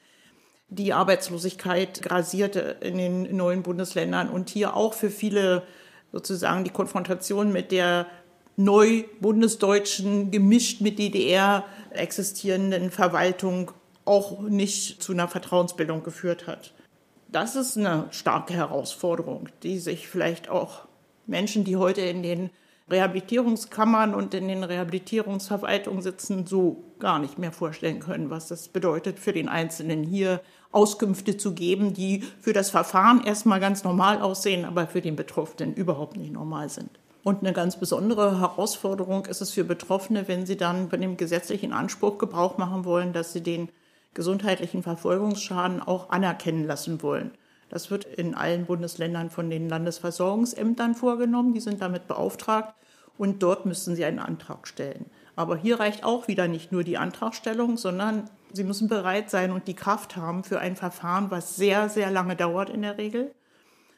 die 0.69 0.93
Arbeitslosigkeit 0.93 2.01
grasierte 2.01 2.77
in 2.81 2.97
den 2.97 3.35
neuen 3.35 3.63
Bundesländern 3.63 4.29
und 4.29 4.49
hier 4.49 4.75
auch 4.75 4.93
für 4.93 5.09
viele 5.09 5.63
sozusagen 6.11 6.63
die 6.63 6.69
Konfrontation 6.71 7.51
mit 7.51 7.71
der 7.71 8.07
neu 8.55 9.03
bundesdeutschen, 9.21 10.31
gemischt 10.31 10.81
mit 10.81 10.99
DDR 10.99 11.65
existierenden 11.91 12.91
Verwaltung 12.91 13.71
auch 14.05 14.41
nicht 14.41 15.01
zu 15.01 15.13
einer 15.13 15.27
Vertrauensbildung 15.27 16.03
geführt 16.03 16.47
hat. 16.47 16.73
Das 17.31 17.55
ist 17.55 17.77
eine 17.77 18.07
starke 18.09 18.55
Herausforderung, 18.55 19.49
die 19.61 19.77
sich 19.77 20.07
vielleicht 20.07 20.49
auch 20.49 20.87
Menschen, 21.27 21.63
die 21.63 21.77
heute 21.77 22.01
in 22.01 22.23
den 22.23 22.49
Rehabilitierungskammern 22.89 24.15
und 24.15 24.33
in 24.33 24.47
den 24.47 24.63
Rehabilitierungsverwaltungen 24.63 26.01
sitzen, 26.01 26.47
so 26.47 26.83
gar 26.97 27.19
nicht 27.19 27.37
mehr 27.37 27.51
vorstellen 27.51 27.99
können, 27.99 28.31
was 28.31 28.47
das 28.47 28.67
bedeutet 28.69 29.19
für 29.19 29.31
den 29.31 29.47
Einzelnen 29.47 30.03
hier 30.03 30.41
Auskünfte 30.71 31.37
zu 31.37 31.53
geben, 31.53 31.93
die 31.93 32.23
für 32.41 32.53
das 32.53 32.71
Verfahren 32.71 33.23
erstmal 33.23 33.59
ganz 33.59 33.83
normal 33.83 34.21
aussehen, 34.21 34.65
aber 34.65 34.87
für 34.87 35.01
den 35.01 35.15
Betroffenen 35.15 35.75
überhaupt 35.75 36.17
nicht 36.17 36.33
normal 36.33 36.69
sind. 36.69 36.89
Und 37.23 37.41
eine 37.41 37.53
ganz 37.53 37.79
besondere 37.79 38.39
Herausforderung 38.39 39.27
ist 39.27 39.41
es 39.41 39.51
für 39.51 39.63
Betroffene, 39.63 40.27
wenn 40.27 40.47
sie 40.47 40.57
dann 40.57 40.89
bei 40.89 40.97
dem 40.97 41.15
gesetzlichen 41.15 41.73
Anspruch 41.73 42.17
Gebrauch 42.17 42.57
machen 42.57 42.85
wollen, 42.85 43.13
dass 43.13 43.33
sie 43.33 43.41
den 43.41 43.69
gesundheitlichen 44.13 44.83
Verfolgungsschaden 44.83 45.81
auch 45.81 46.09
anerkennen 46.09 46.65
lassen 46.65 47.01
wollen. 47.01 47.31
Das 47.69 47.91
wird 47.91 48.05
in 48.05 48.33
allen 48.33 48.65
Bundesländern 48.65 49.29
von 49.29 49.49
den 49.49 49.69
Landesversorgungsämtern 49.69 50.95
vorgenommen. 50.95 51.53
Die 51.53 51.59
sind 51.59 51.81
damit 51.81 52.07
beauftragt 52.07 52.73
und 53.17 53.43
dort 53.43 53.65
müssen 53.65 53.95
sie 53.95 54.05
einen 54.05 54.19
Antrag 54.19 54.67
stellen. 54.67 55.05
Aber 55.35 55.55
hier 55.55 55.79
reicht 55.79 56.03
auch 56.03 56.27
wieder 56.27 56.47
nicht 56.47 56.71
nur 56.71 56.83
die 56.83 56.97
Antragstellung, 56.97 57.77
sondern 57.77 58.29
sie 58.51 58.63
müssen 58.63 58.87
bereit 58.87 59.29
sein 59.29 59.51
und 59.51 59.67
die 59.67 59.75
Kraft 59.75 60.15
haben 60.15 60.43
für 60.43 60.59
ein 60.59 60.75
Verfahren, 60.75 61.29
was 61.29 61.55
sehr, 61.55 61.89
sehr 61.89 62.09
lange 62.09 62.35
dauert 62.35 62.69
in 62.69 62.81
der 62.81 62.97
Regel. 62.97 63.33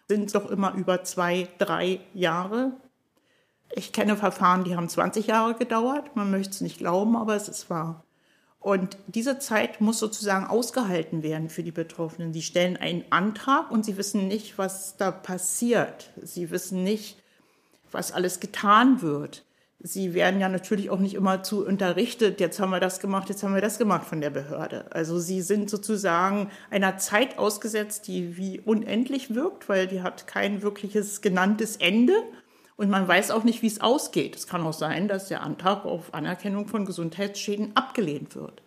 Sind 0.07 0.35
doch 0.35 0.51
immer 0.51 0.73
über 0.73 1.03
zwei, 1.03 1.47
drei 1.57 2.01
Jahre. 2.13 2.73
Ich 3.73 3.93
kenne 3.93 4.17
Verfahren, 4.17 4.65
die 4.65 4.75
haben 4.75 4.89
20 4.89 5.27
Jahre 5.27 5.55
gedauert. 5.55 6.15
Man 6.15 6.29
möchte 6.29 6.51
es 6.51 6.61
nicht 6.61 6.79
glauben, 6.79 7.15
aber 7.15 7.35
es 7.35 7.47
ist 7.47 7.69
wahr. 7.69 8.03
Und 8.61 8.95
diese 9.07 9.39
Zeit 9.39 9.81
muss 9.81 9.97
sozusagen 9.97 10.45
ausgehalten 10.45 11.23
werden 11.23 11.49
für 11.49 11.63
die 11.63 11.71
Betroffenen. 11.71 12.31
Sie 12.31 12.43
stellen 12.43 12.77
einen 12.77 13.03
Antrag 13.09 13.71
und 13.71 13.83
sie 13.83 13.97
wissen 13.97 14.27
nicht, 14.27 14.59
was 14.59 14.95
da 14.97 15.09
passiert. 15.09 16.11
Sie 16.21 16.51
wissen 16.51 16.83
nicht, 16.83 17.17
was 17.91 18.11
alles 18.11 18.39
getan 18.39 19.01
wird. 19.01 19.43
Sie 19.79 20.13
werden 20.13 20.39
ja 20.39 20.47
natürlich 20.47 20.91
auch 20.91 20.99
nicht 20.99 21.15
immer 21.15 21.41
zu 21.41 21.65
unterrichtet, 21.65 22.39
jetzt 22.39 22.59
haben 22.59 22.69
wir 22.69 22.79
das 22.79 22.99
gemacht, 22.99 23.29
jetzt 23.29 23.41
haben 23.41 23.55
wir 23.55 23.61
das 23.61 23.79
gemacht 23.79 24.05
von 24.05 24.21
der 24.21 24.29
Behörde. 24.29 24.85
Also 24.91 25.17
sie 25.17 25.41
sind 25.41 25.71
sozusagen 25.71 26.51
einer 26.69 26.99
Zeit 26.99 27.39
ausgesetzt, 27.39 28.07
die 28.07 28.37
wie 28.37 28.59
unendlich 28.59 29.33
wirkt, 29.33 29.69
weil 29.69 29.87
die 29.87 30.03
hat 30.03 30.27
kein 30.27 30.61
wirkliches 30.61 31.21
genanntes 31.21 31.77
Ende. 31.77 32.13
Und 32.81 32.89
man 32.89 33.07
weiß 33.07 33.29
auch 33.29 33.43
nicht, 33.43 33.61
wie 33.61 33.67
es 33.67 33.79
ausgeht. 33.79 34.35
Es 34.35 34.47
kann 34.47 34.65
auch 34.65 34.73
sein, 34.73 35.07
dass 35.07 35.27
der 35.27 35.43
Antrag 35.43 35.85
auf 35.85 36.15
Anerkennung 36.15 36.67
von 36.67 36.83
Gesundheitsschäden 36.83 37.75
abgelehnt 37.75 38.35
wird. 38.35 38.63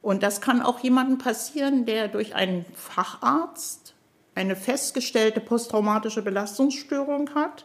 Und 0.00 0.24
das 0.24 0.40
kann 0.40 0.60
auch 0.60 0.80
jemandem 0.80 1.18
passieren, 1.18 1.86
der 1.86 2.08
durch 2.08 2.34
einen 2.34 2.64
Facharzt 2.74 3.94
eine 4.34 4.56
festgestellte 4.56 5.38
posttraumatische 5.38 6.22
Belastungsstörung 6.22 7.32
hat. 7.36 7.64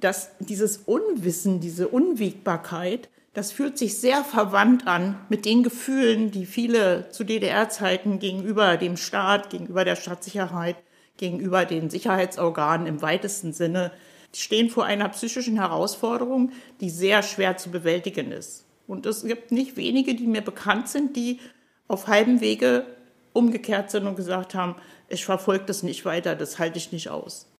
Dass 0.00 0.30
dieses 0.38 0.78
Unwissen, 0.78 1.60
diese 1.60 1.88
Unwägbarkeit, 1.88 3.10
das 3.34 3.52
fühlt 3.52 3.76
sich 3.76 3.98
sehr 3.98 4.24
verwandt 4.24 4.86
an 4.86 5.20
mit 5.28 5.44
den 5.44 5.62
Gefühlen, 5.62 6.30
die 6.30 6.46
viele 6.46 7.10
zu 7.10 7.22
DDR-Zeiten 7.22 8.18
gegenüber 8.18 8.78
dem 8.78 8.96
Staat, 8.96 9.50
gegenüber 9.50 9.84
der 9.84 9.96
Staatssicherheit, 9.96 10.76
gegenüber 11.18 11.66
den 11.66 11.90
Sicherheitsorganen 11.90 12.86
im 12.86 13.02
weitesten 13.02 13.52
Sinne 13.52 13.92
stehen 14.42 14.70
vor 14.70 14.84
einer 14.84 15.08
psychischen 15.08 15.56
Herausforderung, 15.56 16.52
die 16.80 16.90
sehr 16.90 17.22
schwer 17.22 17.56
zu 17.56 17.70
bewältigen 17.70 18.32
ist. 18.32 18.64
Und 18.86 19.06
es 19.06 19.24
gibt 19.24 19.52
nicht 19.52 19.76
wenige, 19.76 20.14
die 20.14 20.26
mir 20.26 20.42
bekannt 20.42 20.88
sind, 20.88 21.16
die 21.16 21.40
auf 21.88 22.06
halbem 22.06 22.40
Wege 22.40 22.86
umgekehrt 23.32 23.90
sind 23.90 24.06
und 24.06 24.16
gesagt 24.16 24.54
haben, 24.54 24.76
ich 25.08 25.24
verfolge 25.24 25.64
das 25.66 25.82
nicht 25.82 26.04
weiter, 26.04 26.34
das 26.34 26.58
halte 26.58 26.78
ich 26.78 26.92
nicht 26.92 27.08
aus. 27.08 27.52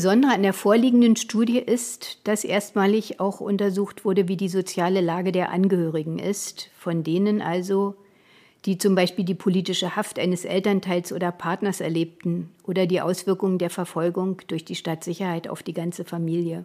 Besondere 0.00 0.32
an 0.32 0.42
der 0.42 0.54
vorliegenden 0.54 1.14
Studie 1.14 1.58
ist, 1.58 2.26
dass 2.26 2.42
erstmalig 2.42 3.20
auch 3.20 3.38
untersucht 3.40 4.06
wurde, 4.06 4.28
wie 4.28 4.38
die 4.38 4.48
soziale 4.48 5.02
Lage 5.02 5.30
der 5.30 5.52
Angehörigen 5.52 6.18
ist, 6.18 6.70
von 6.78 7.04
denen 7.04 7.42
also, 7.42 7.96
die 8.64 8.78
zum 8.78 8.94
Beispiel 8.94 9.26
die 9.26 9.34
politische 9.34 9.96
Haft 9.96 10.18
eines 10.18 10.46
Elternteils 10.46 11.12
oder 11.12 11.30
Partners 11.30 11.82
erlebten 11.82 12.48
oder 12.66 12.86
die 12.86 13.02
Auswirkungen 13.02 13.58
der 13.58 13.68
Verfolgung 13.68 14.40
durch 14.46 14.64
die 14.64 14.74
Stadtsicherheit 14.74 15.48
auf 15.48 15.62
die 15.62 15.74
ganze 15.74 16.06
Familie. 16.06 16.64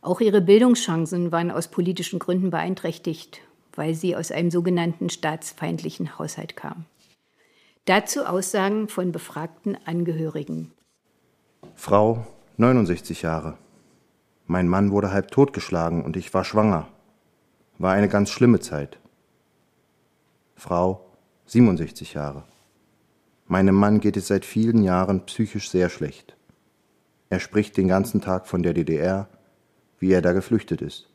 Auch 0.00 0.22
ihre 0.22 0.40
Bildungschancen 0.40 1.30
waren 1.30 1.50
aus 1.50 1.68
politischen 1.68 2.20
Gründen 2.20 2.48
beeinträchtigt, 2.48 3.42
weil 3.74 3.92
sie 3.92 4.16
aus 4.16 4.30
einem 4.30 4.50
sogenannten 4.50 5.10
staatsfeindlichen 5.10 6.18
Haushalt 6.18 6.56
kamen. 6.56 6.86
Dazu 7.84 8.24
Aussagen 8.24 8.88
von 8.88 9.12
befragten 9.12 9.76
Angehörigen. 9.84 10.72
Frau, 11.76 12.24
69 12.56 13.22
Jahre. 13.22 13.58
Mein 14.46 14.68
Mann 14.68 14.90
wurde 14.90 15.10
halb 15.10 15.30
totgeschlagen 15.30 16.02
und 16.02 16.16
ich 16.16 16.32
war 16.32 16.44
schwanger. 16.44 16.88
War 17.78 17.92
eine 17.92 18.08
ganz 18.08 18.30
schlimme 18.30 18.60
Zeit. 18.60 18.98
Frau, 20.54 21.04
67 21.46 22.14
Jahre. 22.14 22.44
Meinem 23.46 23.74
Mann 23.74 24.00
geht 24.00 24.16
es 24.16 24.28
seit 24.28 24.44
vielen 24.44 24.82
Jahren 24.82 25.26
psychisch 25.26 25.68
sehr 25.68 25.90
schlecht. 25.90 26.36
Er 27.28 27.40
spricht 27.40 27.76
den 27.76 27.88
ganzen 27.88 28.20
Tag 28.20 28.46
von 28.46 28.62
der 28.62 28.72
DDR, 28.72 29.28
wie 29.98 30.12
er 30.12 30.22
da 30.22 30.32
geflüchtet 30.32 30.80
ist. 30.80 31.10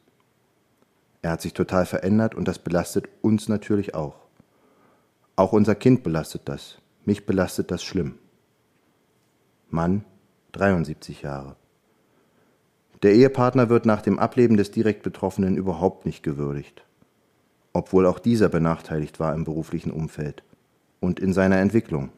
Er 1.21 1.31
hat 1.31 1.41
sich 1.41 1.53
total 1.53 1.85
verändert 1.85 2.35
und 2.35 2.47
das 2.47 2.59
belastet 2.59 3.07
uns 3.21 3.47
natürlich 3.47 3.95
auch. 3.95 4.17
Auch 5.35 5.53
unser 5.53 5.75
Kind 5.75 6.03
belastet 6.03 6.43
das. 6.45 6.77
Mich 7.05 7.25
belastet 7.25 7.71
das 7.71 7.81
schlimm. 7.81 8.19
Mann, 9.69 10.03
73 10.51 11.21
Jahre. 11.21 11.55
Der 13.01 13.13
Ehepartner 13.13 13.69
wird 13.69 13.85
nach 13.85 14.01
dem 14.01 14.19
Ableben 14.19 14.57
des 14.57 14.71
direkt 14.71 15.03
Betroffenen 15.03 15.55
überhaupt 15.55 16.05
nicht 16.05 16.21
gewürdigt, 16.21 16.83
obwohl 17.71 18.05
auch 18.05 18.19
dieser 18.19 18.49
benachteiligt 18.49 19.19
war 19.19 19.33
im 19.33 19.45
beruflichen 19.45 19.91
Umfeld 19.91 20.43
und 20.99 21.19
in 21.19 21.31
seiner 21.31 21.57
Entwicklung. 21.57 22.09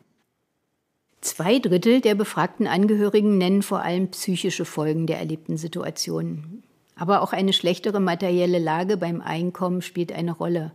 Zwei 1.21 1.59
Drittel 1.59 2.01
der 2.01 2.15
befragten 2.15 2.65
Angehörigen 2.65 3.37
nennen 3.37 3.61
vor 3.61 3.83
allem 3.83 4.09
psychische 4.09 4.65
Folgen 4.65 5.05
der 5.05 5.19
erlebten 5.19 5.55
Situation. 5.55 6.63
Aber 6.95 7.21
auch 7.21 7.31
eine 7.31 7.53
schlechtere 7.53 7.99
materielle 7.99 8.57
Lage 8.57 8.97
beim 8.97 9.21
Einkommen 9.21 9.83
spielt 9.83 10.11
eine 10.11 10.31
Rolle. 10.31 10.71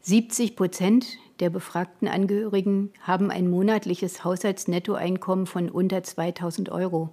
70 0.00 0.56
Prozent 0.56 1.06
der 1.40 1.50
befragten 1.50 2.08
Angehörigen 2.08 2.92
haben 3.00 3.30
ein 3.30 3.48
monatliches 3.48 4.24
Haushaltsnettoeinkommen 4.24 5.46
von 5.46 5.68
unter 5.68 6.02
2000 6.02 6.70
Euro. 6.70 7.10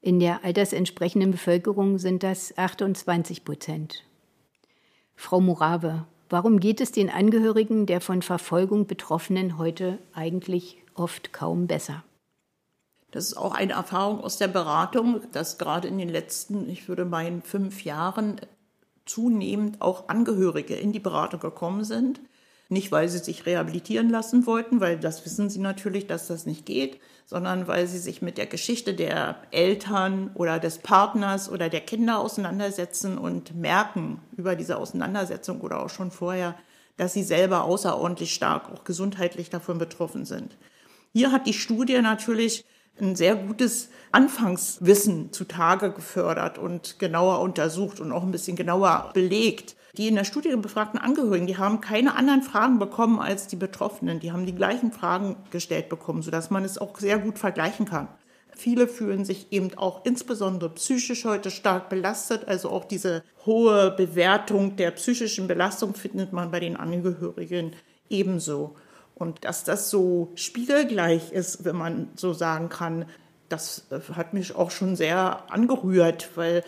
In 0.00 0.20
der 0.20 0.44
altersentsprechenden 0.44 1.32
Bevölkerung 1.32 1.98
sind 1.98 2.22
das 2.22 2.56
28 2.56 3.44
Prozent. 3.44 4.04
Frau 5.14 5.40
Morave, 5.40 6.06
warum 6.28 6.60
geht 6.60 6.80
es 6.80 6.92
den 6.92 7.10
Angehörigen 7.10 7.86
der 7.86 8.00
von 8.00 8.22
Verfolgung 8.22 8.86
Betroffenen 8.86 9.58
heute 9.58 9.98
eigentlich 10.12 10.82
oft 10.94 11.32
kaum 11.32 11.66
besser? 11.66 12.04
Das 13.10 13.28
ist 13.28 13.36
auch 13.36 13.54
eine 13.54 13.72
Erfahrung 13.72 14.20
aus 14.20 14.36
der 14.36 14.48
Beratung, 14.48 15.22
dass 15.32 15.58
gerade 15.58 15.88
in 15.88 15.98
den 15.98 16.08
letzten, 16.08 16.68
ich 16.68 16.88
würde 16.88 17.04
meinen, 17.04 17.42
fünf 17.42 17.84
Jahren 17.84 18.40
zunehmend 19.06 19.80
auch 19.80 20.08
Angehörige 20.08 20.74
in 20.74 20.92
die 20.92 21.00
Beratung 21.00 21.40
gekommen 21.40 21.84
sind. 21.84 22.20
Nicht, 22.68 22.90
weil 22.90 23.08
sie 23.08 23.18
sich 23.18 23.46
rehabilitieren 23.46 24.10
lassen 24.10 24.44
wollten, 24.46 24.80
weil 24.80 24.98
das 24.98 25.24
wissen 25.24 25.48
sie 25.48 25.60
natürlich, 25.60 26.08
dass 26.08 26.26
das 26.26 26.46
nicht 26.46 26.66
geht, 26.66 27.00
sondern 27.24 27.68
weil 27.68 27.86
sie 27.86 27.98
sich 27.98 28.22
mit 28.22 28.38
der 28.38 28.46
Geschichte 28.46 28.94
der 28.94 29.36
Eltern 29.52 30.30
oder 30.34 30.58
des 30.58 30.78
Partners 30.78 31.48
oder 31.48 31.68
der 31.68 31.80
Kinder 31.80 32.18
auseinandersetzen 32.18 33.18
und 33.18 33.54
merken 33.54 34.20
über 34.36 34.56
diese 34.56 34.78
Auseinandersetzung 34.78 35.60
oder 35.60 35.80
auch 35.80 35.90
schon 35.90 36.10
vorher, 36.10 36.56
dass 36.96 37.12
sie 37.12 37.22
selber 37.22 37.64
außerordentlich 37.64 38.34
stark 38.34 38.72
auch 38.72 38.82
gesundheitlich 38.82 39.48
davon 39.50 39.78
betroffen 39.78 40.24
sind. 40.24 40.56
Hier 41.12 41.30
hat 41.30 41.46
die 41.46 41.52
Studie 41.52 42.00
natürlich 42.00 42.64
ein 43.00 43.14
sehr 43.14 43.36
gutes 43.36 43.90
Anfangswissen 44.12 45.32
zutage 45.32 45.92
gefördert 45.92 46.58
und 46.58 46.98
genauer 46.98 47.40
untersucht 47.40 48.00
und 48.00 48.12
auch 48.12 48.22
ein 48.22 48.32
bisschen 48.32 48.56
genauer 48.56 49.10
belegt. 49.12 49.75
Die 49.96 50.08
in 50.08 50.14
der 50.14 50.24
Studie 50.24 50.54
befragten 50.56 51.00
Angehörigen, 51.00 51.46
die 51.46 51.56
haben 51.56 51.80
keine 51.80 52.16
anderen 52.16 52.42
Fragen 52.42 52.78
bekommen 52.78 53.18
als 53.18 53.46
die 53.46 53.56
Betroffenen. 53.56 54.20
Die 54.20 54.30
haben 54.30 54.44
die 54.44 54.54
gleichen 54.54 54.92
Fragen 54.92 55.36
gestellt 55.50 55.88
bekommen, 55.88 56.22
sodass 56.22 56.50
man 56.50 56.64
es 56.64 56.76
auch 56.76 56.98
sehr 56.98 57.18
gut 57.18 57.38
vergleichen 57.38 57.86
kann. 57.86 58.08
Viele 58.54 58.88
fühlen 58.88 59.24
sich 59.24 59.52
eben 59.52 59.76
auch 59.76 60.04
insbesondere 60.04 60.70
psychisch 60.70 61.24
heute 61.24 61.50
stark 61.50 61.88
belastet. 61.88 62.48
Also 62.48 62.70
auch 62.70 62.84
diese 62.84 63.22
hohe 63.44 63.90
Bewertung 63.90 64.76
der 64.76 64.90
psychischen 64.92 65.46
Belastung 65.46 65.94
findet 65.94 66.32
man 66.32 66.50
bei 66.50 66.60
den 66.60 66.76
Angehörigen 66.76 67.72
ebenso. 68.10 68.76
Und 69.14 69.44
dass 69.44 69.64
das 69.64 69.88
so 69.88 70.32
spiegelgleich 70.34 71.32
ist, 71.32 71.64
wenn 71.64 71.76
man 71.76 72.08
so 72.16 72.34
sagen 72.34 72.68
kann, 72.68 73.06
das 73.48 73.86
äh, 73.90 74.00
hat 74.14 74.34
mich 74.34 74.54
auch 74.54 74.70
schon 74.70 74.96
sehr 74.96 75.50
angerührt, 75.50 76.30
weil 76.34 76.64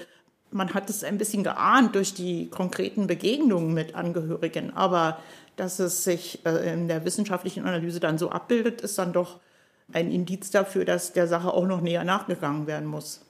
man 0.50 0.74
hat 0.74 0.88
es 0.90 1.04
ein 1.04 1.18
bisschen 1.18 1.44
geahnt 1.44 1.94
durch 1.94 2.14
die 2.14 2.48
konkreten 2.48 3.06
Begegnungen 3.06 3.74
mit 3.74 3.94
Angehörigen. 3.94 4.72
Aber 4.74 5.18
dass 5.56 5.78
es 5.78 6.04
sich 6.04 6.44
äh, 6.46 6.72
in 6.72 6.88
der 6.88 7.04
wissenschaftlichen 7.04 7.66
Analyse 7.66 8.00
dann 8.00 8.18
so 8.18 8.30
abbildet, 8.30 8.80
ist 8.80 8.98
dann 8.98 9.12
doch 9.12 9.40
ein 9.92 10.10
Indiz 10.10 10.50
dafür, 10.50 10.84
dass 10.84 11.12
der 11.12 11.26
Sache 11.26 11.52
auch 11.52 11.66
noch 11.66 11.80
näher 11.80 12.04
nachgegangen 12.04 12.66
werden 12.66 12.88
muss. 12.88 13.22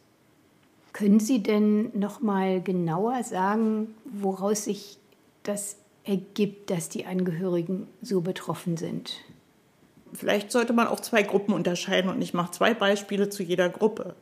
Können 0.92 1.20
Sie 1.20 1.42
denn 1.42 1.90
noch 1.98 2.20
mal 2.20 2.60
genauer 2.60 3.22
sagen, 3.22 3.94
woraus 4.04 4.64
sich 4.64 4.98
das 5.42 5.76
ergibt, 6.04 6.70
dass 6.70 6.88
die 6.88 7.06
Angehörigen 7.06 7.86
so 8.02 8.20
betroffen 8.20 8.76
sind? 8.76 9.12
Vielleicht 10.12 10.50
sollte 10.50 10.72
man 10.72 10.88
auch 10.88 11.00
zwei 11.00 11.22
Gruppen 11.22 11.52
unterscheiden 11.52 12.10
und 12.10 12.22
ich 12.22 12.34
mache 12.34 12.50
zwei 12.52 12.74
Beispiele 12.74 13.28
zu 13.28 13.42
jeder 13.42 13.68
Gruppe. 13.68 14.16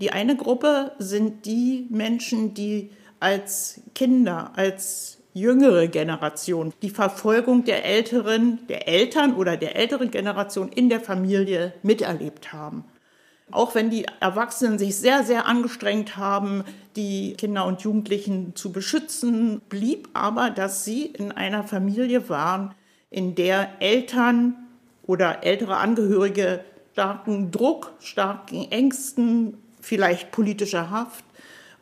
Die 0.00 0.12
eine 0.12 0.36
Gruppe 0.36 0.92
sind 0.98 1.44
die 1.44 1.86
Menschen, 1.90 2.54
die 2.54 2.90
als 3.20 3.80
Kinder, 3.94 4.52
als 4.54 5.18
jüngere 5.34 5.88
Generation 5.88 6.72
die 6.82 6.90
Verfolgung 6.90 7.64
der 7.64 7.84
älteren, 7.84 8.60
der 8.68 8.88
Eltern 8.88 9.34
oder 9.34 9.56
der 9.56 9.76
älteren 9.76 10.10
Generation 10.10 10.70
in 10.70 10.88
der 10.88 11.00
Familie 11.00 11.72
miterlebt 11.82 12.52
haben. 12.52 12.84
Auch 13.50 13.74
wenn 13.74 13.88
die 13.88 14.06
Erwachsenen 14.20 14.78
sich 14.78 14.96
sehr, 14.96 15.24
sehr 15.24 15.46
angestrengt 15.46 16.16
haben, 16.16 16.64
die 16.96 17.34
Kinder 17.34 17.64
und 17.64 17.80
Jugendlichen 17.80 18.54
zu 18.54 18.72
beschützen, 18.72 19.62
blieb 19.68 20.08
aber, 20.12 20.50
dass 20.50 20.84
sie 20.84 21.06
in 21.06 21.32
einer 21.32 21.64
Familie 21.64 22.28
waren, 22.28 22.74
in 23.10 23.34
der 23.34 23.80
Eltern 23.80 24.54
oder 25.06 25.44
ältere 25.44 25.78
Angehörige 25.78 26.60
starken 26.92 27.50
Druck, 27.50 27.92
starken 28.00 28.70
Ängsten, 28.70 29.56
vielleicht 29.88 30.30
politischer 30.30 30.90
Haft 30.90 31.24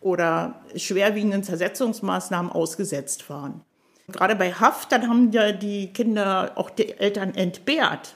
oder 0.01 0.63
schwerwiegenden 0.77 1.43
Zersetzungsmaßnahmen 1.43 2.53
ausgesetzt 2.53 3.29
waren. 3.29 3.63
Gerade 4.09 4.37
bei 4.37 4.53
Haft, 4.53 4.93
dann 4.93 5.09
haben 5.09 5.33
ja 5.33 5.51
die 5.51 5.93
Kinder 5.93 6.53
auch 6.55 6.71
die 6.71 6.97
Eltern 6.99 7.35
entbehrt 7.35 8.15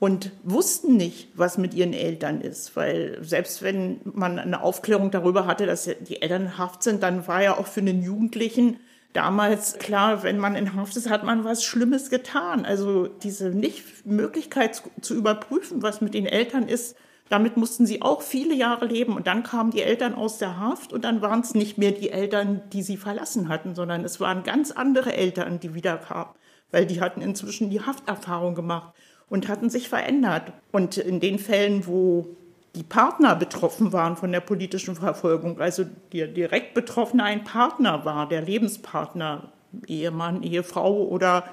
und 0.00 0.32
wussten 0.42 0.96
nicht, 0.96 1.28
was 1.36 1.56
mit 1.56 1.74
ihren 1.74 1.92
Eltern 1.92 2.40
ist, 2.40 2.74
weil 2.74 3.18
selbst 3.22 3.62
wenn 3.62 4.00
man 4.04 4.40
eine 4.40 4.60
Aufklärung 4.62 5.12
darüber 5.12 5.46
hatte, 5.46 5.66
dass 5.66 5.88
die 6.00 6.20
Eltern 6.20 6.42
in 6.42 6.58
Haft 6.58 6.82
sind, 6.82 7.04
dann 7.04 7.28
war 7.28 7.42
ja 7.42 7.56
auch 7.56 7.68
für 7.68 7.82
den 7.82 8.02
Jugendlichen 8.02 8.78
damals 9.12 9.78
klar, 9.78 10.24
wenn 10.24 10.38
man 10.38 10.56
in 10.56 10.74
Haft 10.74 10.96
ist, 10.96 11.08
hat 11.08 11.22
man 11.22 11.44
was 11.44 11.62
Schlimmes 11.62 12.10
getan. 12.10 12.64
Also 12.64 13.06
diese 13.06 13.50
Nicht-Möglichkeit 13.50 14.82
zu 15.00 15.14
überprüfen, 15.14 15.82
was 15.82 16.00
mit 16.00 16.14
den 16.14 16.26
Eltern 16.26 16.66
ist, 16.66 16.96
damit 17.28 17.56
mussten 17.56 17.86
sie 17.86 18.02
auch 18.02 18.22
viele 18.22 18.54
Jahre 18.54 18.86
leben. 18.86 19.14
Und 19.16 19.26
dann 19.26 19.42
kamen 19.42 19.70
die 19.70 19.82
Eltern 19.82 20.14
aus 20.14 20.38
der 20.38 20.58
Haft 20.58 20.92
und 20.92 21.04
dann 21.04 21.22
waren 21.22 21.40
es 21.40 21.54
nicht 21.54 21.78
mehr 21.78 21.92
die 21.92 22.10
Eltern, 22.10 22.62
die 22.72 22.82
sie 22.82 22.96
verlassen 22.96 23.48
hatten, 23.48 23.74
sondern 23.74 24.04
es 24.04 24.20
waren 24.20 24.42
ganz 24.42 24.70
andere 24.70 25.14
Eltern, 25.14 25.60
die 25.60 25.74
wiederkamen, 25.74 26.34
weil 26.70 26.86
die 26.86 27.00
hatten 27.00 27.20
inzwischen 27.20 27.70
die 27.70 27.80
Hafterfahrung 27.80 28.54
gemacht 28.54 28.94
und 29.28 29.48
hatten 29.48 29.70
sich 29.70 29.88
verändert. 29.88 30.52
Und 30.72 30.96
in 30.96 31.20
den 31.20 31.38
Fällen, 31.38 31.86
wo 31.86 32.36
die 32.74 32.82
Partner 32.82 33.34
betroffen 33.34 33.92
waren 33.92 34.16
von 34.16 34.32
der 34.32 34.40
politischen 34.40 34.94
Verfolgung, 34.94 35.60
also 35.60 35.84
der 36.12 36.28
direkt 36.28 36.74
Betroffene 36.74 37.24
ein 37.24 37.44
Partner 37.44 38.04
war, 38.04 38.28
der 38.28 38.42
Lebenspartner, 38.42 39.52
Ehemann, 39.86 40.42
Ehefrau 40.42 41.06
oder 41.08 41.44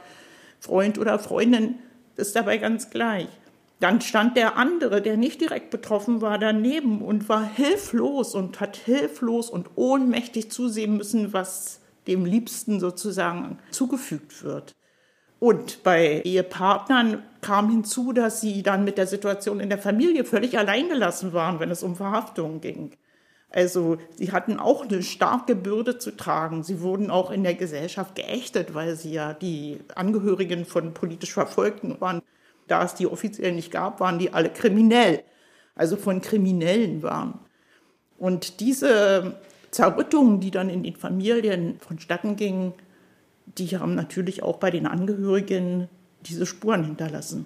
Freund 0.60 0.98
oder 0.98 1.20
Freundin, 1.20 1.80
ist 2.16 2.36
dabei 2.36 2.58
ganz 2.58 2.90
gleich. 2.90 3.28
Dann 3.86 4.02
stand 4.02 4.36
der 4.36 4.58
andere, 4.58 5.00
der 5.00 5.16
nicht 5.16 5.42
direkt 5.42 5.70
betroffen 5.70 6.20
war, 6.20 6.40
daneben 6.40 7.04
und 7.04 7.30
war 7.30 7.44
hilflos 7.44 8.34
und 8.34 8.60
hat 8.60 8.78
hilflos 8.78 9.52
und 9.52 9.70
ohnmächtig 9.76 10.50
zusehen 10.50 10.98
müssen, 10.98 11.34
was 11.34 11.82
dem 12.08 12.26
Liebsten 12.26 12.80
sozusagen 12.80 13.60
zugefügt 13.70 14.44
wird. 14.44 14.74
Und 15.38 15.84
bei 15.84 16.24
Ehepartnern 16.24 17.22
kam 17.42 17.70
hinzu, 17.70 18.12
dass 18.12 18.42
sie 18.42 18.64
dann 18.64 18.86
mit 18.86 18.98
der 18.98 19.06
Situation 19.06 19.60
in 19.60 19.70
der 19.70 19.78
Familie 19.78 20.26
völlig 20.26 20.58
alleingelassen 20.58 21.32
waren, 21.34 21.60
wenn 21.60 21.70
es 21.70 21.84
um 21.84 21.96
Verhaftungen 21.96 22.62
ging. 22.62 22.94
Also 23.52 23.98
sie 24.16 24.32
hatten 24.32 24.60
auch 24.60 24.86
eine 24.86 25.04
starke 25.04 25.54
Bürde 25.56 26.00
zu 26.00 26.18
tragen. 26.18 26.64
Sie 26.64 26.82
wurden 26.82 27.12
auch 27.12 27.30
in 27.30 27.44
der 27.44 27.54
Gesellschaft 27.54 28.16
geächtet, 28.16 28.74
weil 28.74 28.96
sie 28.96 29.12
ja 29.12 29.34
die 29.34 29.78
Angehörigen 29.94 30.66
von 30.66 30.96
politisch 30.96 31.34
Verfolgten 31.34 32.02
waren. 32.02 32.24
Da 32.68 32.84
es 32.84 32.96
die 32.96 33.08
offiziell 33.08 33.52
nicht 33.52 33.72
gab, 33.72 34.00
waren 34.00 34.20
die 34.20 34.34
alle 34.34 34.50
kriminell, 34.50 35.24
also 35.76 35.98
von 35.98 36.22
Kriminellen 36.22 37.04
waren. 37.04 37.40
Und 38.18 38.60
diese 38.60 39.40
Zerrüttungen, 39.72 40.40
die 40.40 40.52
dann 40.52 40.70
in 40.70 40.84
den 40.84 40.96
Familien 40.96 41.80
vonstatten 41.80 42.36
gingen, 42.36 42.74
die 43.46 43.78
haben 43.78 43.94
natürlich 43.96 44.42
auch 44.42 44.58
bei 44.58 44.72
den 44.72 44.88
Angehörigen 44.88 45.90
diese 46.22 46.46
Spuren 46.46 46.84
hinterlassen. 46.84 47.46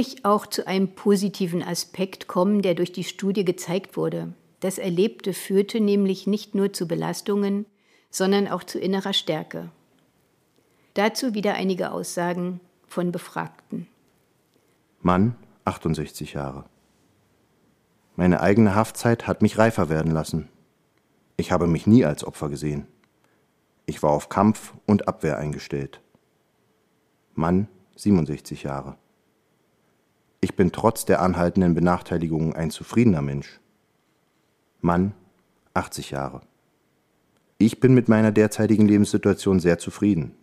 Will 0.00 0.06
ich 0.06 0.24
auch 0.24 0.46
zu 0.46 0.66
einem 0.66 0.94
positiven 0.94 1.62
Aspekt 1.62 2.26
kommen, 2.26 2.62
der 2.62 2.74
durch 2.74 2.90
die 2.90 3.04
Studie 3.04 3.44
gezeigt 3.44 3.98
wurde. 3.98 4.32
Das 4.60 4.78
Erlebte 4.78 5.34
führte 5.34 5.78
nämlich 5.78 6.26
nicht 6.26 6.54
nur 6.54 6.72
zu 6.72 6.88
Belastungen, 6.88 7.66
sondern 8.08 8.48
auch 8.48 8.64
zu 8.64 8.78
innerer 8.78 9.12
Stärke. 9.12 9.70
Dazu 10.94 11.34
wieder 11.34 11.52
einige 11.52 11.92
Aussagen 11.92 12.60
von 12.86 13.12
Befragten. 13.12 13.88
Mann, 15.02 15.36
68 15.66 16.32
Jahre. 16.32 16.64
Meine 18.16 18.40
eigene 18.40 18.74
Haftzeit 18.74 19.26
hat 19.26 19.42
mich 19.42 19.58
reifer 19.58 19.90
werden 19.90 20.12
lassen. 20.12 20.48
Ich 21.36 21.52
habe 21.52 21.66
mich 21.66 21.86
nie 21.86 22.06
als 22.06 22.24
Opfer 22.24 22.48
gesehen. 22.48 22.86
Ich 23.84 24.02
war 24.02 24.12
auf 24.12 24.30
Kampf 24.30 24.72
und 24.86 25.08
Abwehr 25.08 25.36
eingestellt. 25.36 26.00
Mann, 27.34 27.68
67 27.96 28.62
Jahre. 28.62 28.96
Ich 30.40 30.56
bin 30.56 30.72
trotz 30.72 31.04
der 31.04 31.20
anhaltenden 31.20 31.74
Benachteiligungen 31.74 32.54
ein 32.54 32.70
zufriedener 32.70 33.20
Mensch. 33.20 33.60
Mann, 34.80 35.12
80 35.74 36.12
Jahre. 36.12 36.40
Ich 37.58 37.78
bin 37.78 37.92
mit 37.92 38.08
meiner 38.08 38.32
derzeitigen 38.32 38.88
Lebenssituation 38.88 39.60
sehr 39.60 39.78
zufrieden. 39.78 40.34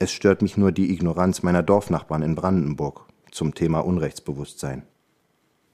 Es 0.00 0.10
stört 0.10 0.42
mich 0.42 0.56
nur 0.56 0.72
die 0.72 0.92
Ignoranz 0.92 1.42
meiner 1.42 1.62
Dorfnachbarn 1.62 2.22
in 2.22 2.34
Brandenburg 2.34 3.06
zum 3.30 3.54
Thema 3.54 3.80
Unrechtsbewusstsein. 3.80 4.82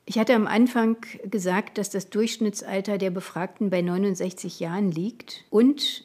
Ich 0.06 0.18
hatte 0.18 0.34
am 0.34 0.46
Anfang 0.46 0.98
gesagt, 1.24 1.78
dass 1.78 1.88
das 1.88 2.10
Durchschnittsalter 2.10 2.98
der 2.98 3.10
Befragten 3.10 3.70
bei 3.70 3.80
69 3.80 4.60
Jahren 4.60 4.90
liegt 4.90 5.44
und 5.48 6.04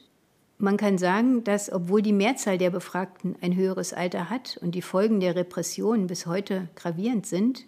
man 0.59 0.77
kann 0.77 0.97
sagen, 0.97 1.43
dass 1.43 1.71
obwohl 1.71 2.01
die 2.01 2.13
Mehrzahl 2.13 2.57
der 2.57 2.69
Befragten 2.69 3.35
ein 3.41 3.55
höheres 3.55 3.93
Alter 3.93 4.29
hat 4.29 4.57
und 4.61 4.75
die 4.75 4.81
Folgen 4.81 5.21
der 5.21 5.35
Repression 5.35 6.07
bis 6.07 6.25
heute 6.25 6.67
gravierend 6.75 7.25
sind, 7.25 7.65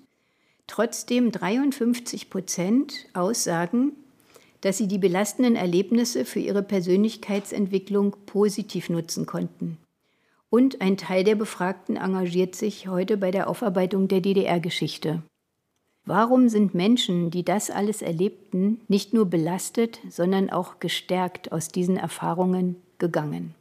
trotzdem 0.67 1.31
53 1.31 2.29
Prozent 2.29 3.07
aussagen, 3.13 3.93
dass 4.59 4.77
sie 4.77 4.87
die 4.87 4.97
belastenden 4.97 5.55
Erlebnisse 5.55 6.25
für 6.25 6.39
ihre 6.39 6.63
Persönlichkeitsentwicklung 6.63 8.15
positiv 8.25 8.89
nutzen 8.89 9.25
konnten. 9.25 9.77
Und 10.49 10.81
ein 10.81 10.97
Teil 10.97 11.23
der 11.23 11.35
Befragten 11.35 11.95
engagiert 11.95 12.55
sich 12.55 12.89
heute 12.89 13.15
bei 13.15 13.31
der 13.31 13.49
Aufarbeitung 13.49 14.09
der 14.09 14.19
DDR-Geschichte. 14.19 15.23
Warum 16.05 16.49
sind 16.49 16.73
Menschen, 16.73 17.29
die 17.29 17.45
das 17.45 17.69
alles 17.69 18.01
erlebten, 18.01 18.81
nicht 18.87 19.13
nur 19.13 19.27
belastet, 19.27 19.99
sondern 20.09 20.49
auch 20.49 20.79
gestärkt 20.79 21.51
aus 21.51 21.67
diesen 21.67 21.95
Erfahrungen 21.95 22.75
gegangen? 22.97 23.53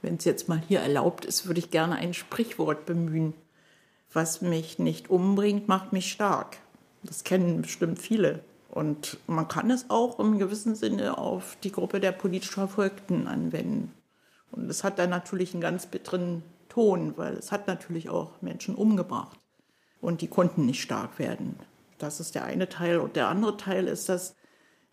Wenn 0.00 0.16
es 0.16 0.24
jetzt 0.24 0.48
mal 0.48 0.62
hier 0.66 0.80
erlaubt 0.80 1.26
ist, 1.26 1.46
würde 1.46 1.60
ich 1.60 1.70
gerne 1.70 1.96
ein 1.96 2.14
Sprichwort 2.14 2.86
bemühen. 2.86 3.34
Was 4.12 4.40
mich 4.40 4.78
nicht 4.78 5.10
umbringt, 5.10 5.68
macht 5.68 5.92
mich 5.92 6.10
stark. 6.10 6.56
Das 7.02 7.24
kennen 7.24 7.60
bestimmt 7.60 7.98
viele. 7.98 8.40
Und 8.70 9.18
man 9.26 9.46
kann 9.46 9.70
es 9.70 9.90
auch 9.90 10.18
im 10.18 10.38
gewissen 10.38 10.74
Sinne 10.74 11.18
auf 11.18 11.58
die 11.62 11.72
Gruppe 11.72 12.00
der 12.00 12.12
politisch 12.12 12.52
Verfolgten 12.52 13.26
anwenden. 13.26 13.92
Und 14.50 14.70
es 14.70 14.82
hat 14.82 14.98
dann 14.98 15.10
natürlich 15.10 15.52
einen 15.52 15.60
ganz 15.60 15.86
bitteren 15.86 16.42
Ton, 16.70 17.14
weil 17.16 17.34
es 17.34 17.52
hat 17.52 17.66
natürlich 17.66 18.08
auch 18.08 18.40
Menschen 18.40 18.74
umgebracht 18.74 19.38
und 20.04 20.20
die 20.20 20.28
konnten 20.28 20.66
nicht 20.66 20.82
stark 20.82 21.18
werden. 21.18 21.56
Das 21.98 22.20
ist 22.20 22.34
der 22.34 22.44
eine 22.44 22.68
Teil. 22.68 22.98
Und 22.98 23.16
der 23.16 23.28
andere 23.28 23.56
Teil 23.56 23.86
ist, 23.88 24.08
dass 24.08 24.36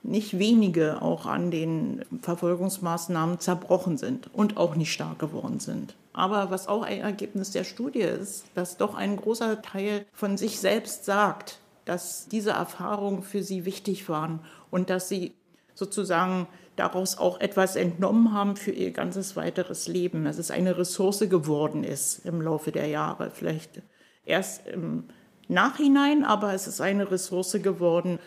nicht 0.04 0.40
wenige 0.40 1.02
auch 1.02 1.26
an 1.26 1.52
den 1.52 2.04
Verfolgungsmaßnahmen 2.22 3.40
zerbrochen 3.40 3.98
sind 3.98 4.34
und 4.34 4.58
auch 4.58 4.76
nicht 4.76 4.92
stark 4.92 5.20
geworden 5.20 5.60
sind. 5.60 5.96
Aber 6.14 6.50
was 6.50 6.68
auch 6.68 6.82
ein 6.82 7.02
Ergebnis 7.02 7.52
der 7.52 7.66
Studie 7.66 8.00
ist, 8.00 8.46
dass 8.56 8.78
doch 8.78 8.96
ein 8.96 9.18
großer 9.18 9.62
Teil 9.62 10.06
von 10.14 10.38
sich 10.38 10.60
selbst 10.60 11.06
sagt, 11.06 11.60
dass 11.86 12.28
diese 12.28 12.52
Erfahrungen 12.52 13.22
für 13.22 13.44
sie 13.44 13.66
wichtig 13.66 14.10
waren 14.10 14.40
und 14.72 14.90
dass 14.90 15.10
sie 15.10 15.34
sozusagen 15.76 16.48
daraus 16.76 17.18
auch 17.18 17.40
etwas 17.40 17.76
entnommen 17.76 18.34
haben 18.34 18.56
für 18.56 18.72
ihr 18.72 18.92
ganzes 18.92 19.36
weiteres 19.36 19.88
Leben, 19.88 20.24
dass 20.24 20.38
es 20.38 20.52
eine 20.52 20.78
Ressource 20.78 21.20
geworden 21.30 21.84
ist 21.84 22.26
im 22.26 22.42
Laufe 22.42 22.72
der 22.72 22.88
Jahre. 22.88 23.30
Vielleicht 23.32 23.82
Erst 24.26 24.68
im 24.68 25.06
Nachhinein, 25.48 26.24
aber 26.24 26.54
es 26.54 26.68
ist 26.68 26.82
eine 26.82 27.10
Ressource 27.10 27.58
geworden. 27.62 28.20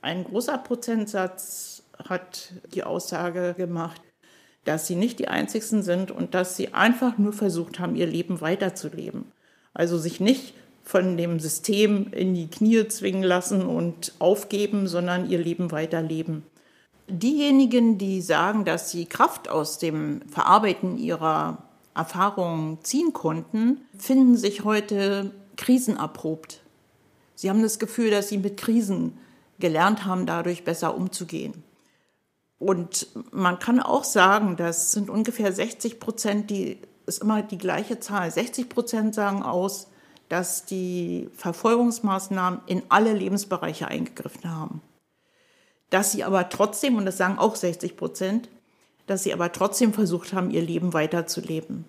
Ein 0.00 0.24
großer 0.24 0.58
Prozentsatz 0.58 1.84
hat 2.08 2.52
die 2.74 2.84
Aussage 2.84 3.54
gemacht, 3.56 4.00
dass 4.64 4.86
sie 4.86 4.96
nicht 4.96 5.18
die 5.18 5.28
Einzigsten 5.28 5.82
sind 5.82 6.10
und 6.10 6.34
dass 6.34 6.56
sie 6.56 6.74
einfach 6.74 7.18
nur 7.18 7.32
versucht 7.32 7.78
haben, 7.78 7.96
ihr 7.96 8.06
Leben 8.06 8.40
weiterzuleben. 8.40 9.32
Also 9.74 9.98
sich 9.98 10.20
nicht 10.20 10.54
von 10.82 11.16
dem 11.16 11.38
System 11.38 12.12
in 12.12 12.34
die 12.34 12.48
Knie 12.48 12.86
zwingen 12.88 13.22
lassen 13.22 13.62
und 13.62 14.12
aufgeben, 14.18 14.88
sondern 14.88 15.30
ihr 15.30 15.38
Leben 15.38 15.70
weiterleben. 15.70 16.44
Diejenigen, 17.08 17.98
die 17.98 18.20
sagen, 18.20 18.64
dass 18.64 18.90
sie 18.90 19.06
Kraft 19.06 19.48
aus 19.48 19.78
dem 19.78 20.22
Verarbeiten 20.28 20.98
ihrer 20.98 21.58
Erfahrungen 21.94 22.78
ziehen 22.82 23.12
konnten, 23.12 23.82
finden 23.98 24.36
sich 24.36 24.64
heute 24.64 25.30
krisenerprobt. 25.56 26.60
Sie 27.34 27.50
haben 27.50 27.62
das 27.62 27.78
Gefühl, 27.78 28.10
dass 28.10 28.28
sie 28.28 28.38
mit 28.38 28.56
Krisen 28.56 29.18
gelernt 29.58 30.04
haben, 30.04 30.26
dadurch 30.26 30.64
besser 30.64 30.96
umzugehen. 30.96 31.62
Und 32.58 33.08
man 33.32 33.58
kann 33.58 33.80
auch 33.80 34.04
sagen, 34.04 34.56
das 34.56 34.92
sind 34.92 35.10
ungefähr 35.10 35.52
60 35.52 35.98
Prozent, 35.98 36.50
die 36.50 36.78
ist 37.06 37.20
immer 37.20 37.42
die 37.42 37.58
gleiche 37.58 37.98
Zahl. 37.98 38.30
60 38.30 38.68
Prozent 38.68 39.14
sagen 39.14 39.42
aus, 39.42 39.88
dass 40.28 40.64
die 40.64 41.28
Verfolgungsmaßnahmen 41.34 42.60
in 42.66 42.82
alle 42.88 43.12
Lebensbereiche 43.12 43.88
eingegriffen 43.88 44.48
haben. 44.48 44.80
Dass 45.90 46.12
sie 46.12 46.24
aber 46.24 46.48
trotzdem, 46.48 46.96
und 46.96 47.04
das 47.04 47.18
sagen 47.18 47.38
auch 47.38 47.56
60 47.56 47.96
Prozent, 47.96 48.48
dass 49.06 49.24
sie 49.24 49.32
aber 49.32 49.52
trotzdem 49.52 49.92
versucht 49.92 50.32
haben, 50.32 50.50
ihr 50.50 50.62
Leben 50.62 50.92
weiterzuleben. 50.92 51.84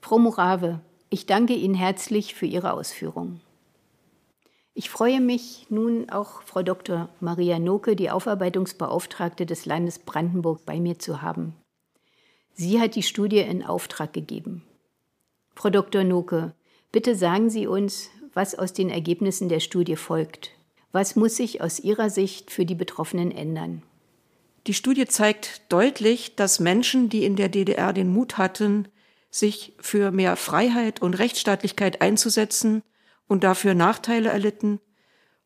Frau 0.00 0.18
Morave, 0.18 0.80
ich 1.10 1.26
danke 1.26 1.54
Ihnen 1.54 1.74
herzlich 1.74 2.34
für 2.34 2.46
Ihre 2.46 2.72
Ausführungen. 2.72 3.40
Ich 4.74 4.90
freue 4.90 5.20
mich 5.20 5.66
nun 5.70 6.10
auch 6.10 6.42
Frau 6.42 6.62
Dr. 6.62 7.08
Maria 7.20 7.58
Noke, 7.58 7.96
die 7.96 8.10
Aufarbeitungsbeauftragte 8.10 9.46
des 9.46 9.64
Landes 9.64 9.98
Brandenburg, 9.98 10.66
bei 10.66 10.80
mir 10.80 10.98
zu 10.98 11.22
haben. 11.22 11.54
Sie 12.52 12.80
hat 12.80 12.94
die 12.94 13.02
Studie 13.02 13.38
in 13.38 13.64
Auftrag 13.64 14.12
gegeben. 14.12 14.62
Frau 15.54 15.70
Dr. 15.70 16.04
Noke, 16.04 16.54
Bitte 16.96 17.14
sagen 17.14 17.50
Sie 17.50 17.66
uns, 17.66 18.08
was 18.32 18.54
aus 18.54 18.72
den 18.72 18.88
Ergebnissen 18.88 19.50
der 19.50 19.60
Studie 19.60 19.96
folgt. 19.96 20.52
Was 20.92 21.14
muss 21.14 21.36
sich 21.36 21.60
aus 21.60 21.78
Ihrer 21.78 22.08
Sicht 22.08 22.50
für 22.50 22.64
die 22.64 22.74
Betroffenen 22.74 23.32
ändern? 23.32 23.82
Die 24.66 24.72
Studie 24.72 25.04
zeigt 25.04 25.60
deutlich, 25.68 26.36
dass 26.36 26.58
Menschen, 26.58 27.10
die 27.10 27.24
in 27.24 27.36
der 27.36 27.50
DDR 27.50 27.92
den 27.92 28.10
Mut 28.10 28.38
hatten, 28.38 28.88
sich 29.38 29.74
für 29.80 30.10
mehr 30.10 30.36
Freiheit 30.36 31.02
und 31.02 31.14
Rechtsstaatlichkeit 31.14 32.00
einzusetzen 32.00 32.82
und 33.28 33.44
dafür 33.44 33.74
Nachteile 33.74 34.30
erlitten, 34.30 34.80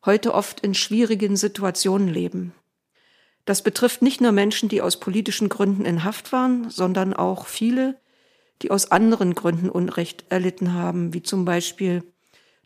heute 0.05 0.33
oft 0.33 0.61
in 0.61 0.73
schwierigen 0.73 1.35
Situationen 1.35 2.07
leben. 2.07 2.53
Das 3.45 3.63
betrifft 3.63 4.01
nicht 4.01 4.21
nur 4.21 4.31
Menschen, 4.31 4.69
die 4.69 4.81
aus 4.81 4.99
politischen 4.99 5.49
Gründen 5.49 5.85
in 5.85 6.03
Haft 6.03 6.31
waren, 6.31 6.69
sondern 6.69 7.13
auch 7.13 7.47
viele, 7.47 7.99
die 8.61 8.71
aus 8.71 8.91
anderen 8.91 9.33
Gründen 9.33 9.69
Unrecht 9.69 10.25
erlitten 10.29 10.73
haben, 10.73 11.13
wie 11.13 11.23
zum 11.23 11.45
Beispiel 11.45 12.03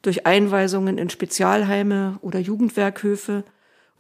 durch 0.02 0.26
Einweisungen 0.26 0.98
in 0.98 1.10
Spezialheime 1.10 2.20
oder 2.22 2.40
Jugendwerkhöfe 2.40 3.44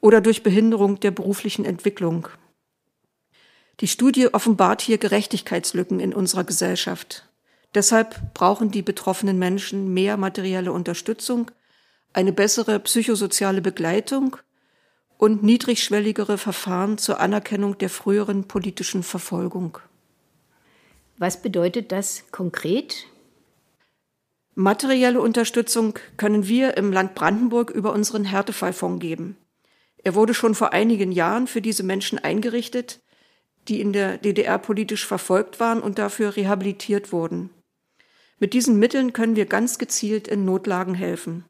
oder 0.01 0.21
durch 0.21 0.43
Behinderung 0.43 0.99
der 0.99 1.11
beruflichen 1.11 1.65
Entwicklung. 1.65 2.27
Die 3.81 3.88
Studie 3.88 4.33
offenbart 4.33 4.81
hier 4.81 4.97
Gerechtigkeitslücken 4.97 5.99
in 5.99 6.13
unserer 6.13 6.45
Gesellschaft. 6.45 7.27
Deshalb 7.73 8.33
brauchen 8.33 8.71
die 8.71 8.81
betroffenen 8.81 9.38
Menschen 9.38 9.93
mehr 9.93 10.15
materielle 10.15 10.71
Unterstützung, 10.71 11.51
eine 12.13 12.31
bessere 12.31 12.79
psychosoziale 12.79 13.61
Begleitung 13.61 14.38
und 15.17 15.43
niedrigschwelligere 15.43 16.38
Verfahren 16.38 16.97
zur 16.97 17.19
Anerkennung 17.19 17.77
der 17.77 17.89
früheren 17.89 18.47
politischen 18.47 19.03
Verfolgung. 19.03 19.77
Was 21.17 21.41
bedeutet 21.41 21.91
das 21.91 22.23
konkret? 22.31 23.07
Materielle 24.53 25.19
Unterstützung 25.19 25.99
können 26.15 26.47
wir 26.47 26.77
im 26.77 26.93
Land 26.93 27.13
Brandenburg 27.13 27.71
über 27.71 27.91
unseren 27.91 28.23
Härtefallfonds 28.23 29.01
geben. 29.01 29.35
Er 29.97 30.15
wurde 30.15 30.33
schon 30.33 30.55
vor 30.55 30.71
einigen 30.71 31.11
Jahren 31.11 31.47
für 31.47 31.61
diese 31.61 31.83
Menschen 31.83 32.19
eingerichtet, 32.19 33.01
die 33.67 33.82
in 33.82 33.93
der 33.93 34.17
DDR 34.17 34.58
politisch 34.58 35.06
verfolgt 35.06 35.60
waren 35.60 35.82
und 35.82 35.97
dafür 35.97 36.36
rehabilitiert 36.36 37.12
wurden. 37.12 37.49
Mit 38.39 38.54
diesen 38.54 38.78
Mitteln 38.80 39.13
können 39.13 39.36
wir 39.36 39.45
ganz 39.45 39.78
gezielt 39.78 40.28
in 40.28 40.45
Notlagen 40.45 40.93
helfen. 40.93 41.45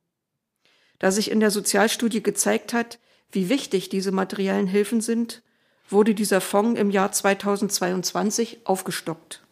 Da 0.99 1.11
sich 1.11 1.31
in 1.31 1.39
der 1.39 1.51
Sozialstudie 1.51 2.23
gezeigt 2.23 2.73
hat, 2.73 2.99
wie 3.31 3.49
wichtig 3.49 3.89
diese 3.89 4.11
materiellen 4.11 4.67
Hilfen 4.67 5.01
sind, 5.01 5.41
wurde 5.89 6.15
dieser 6.15 6.41
Fonds 6.41 6.79
im 6.79 6.89
Jahr 6.89 7.11
2022 7.11 8.59
aufgestockt. 8.63 9.43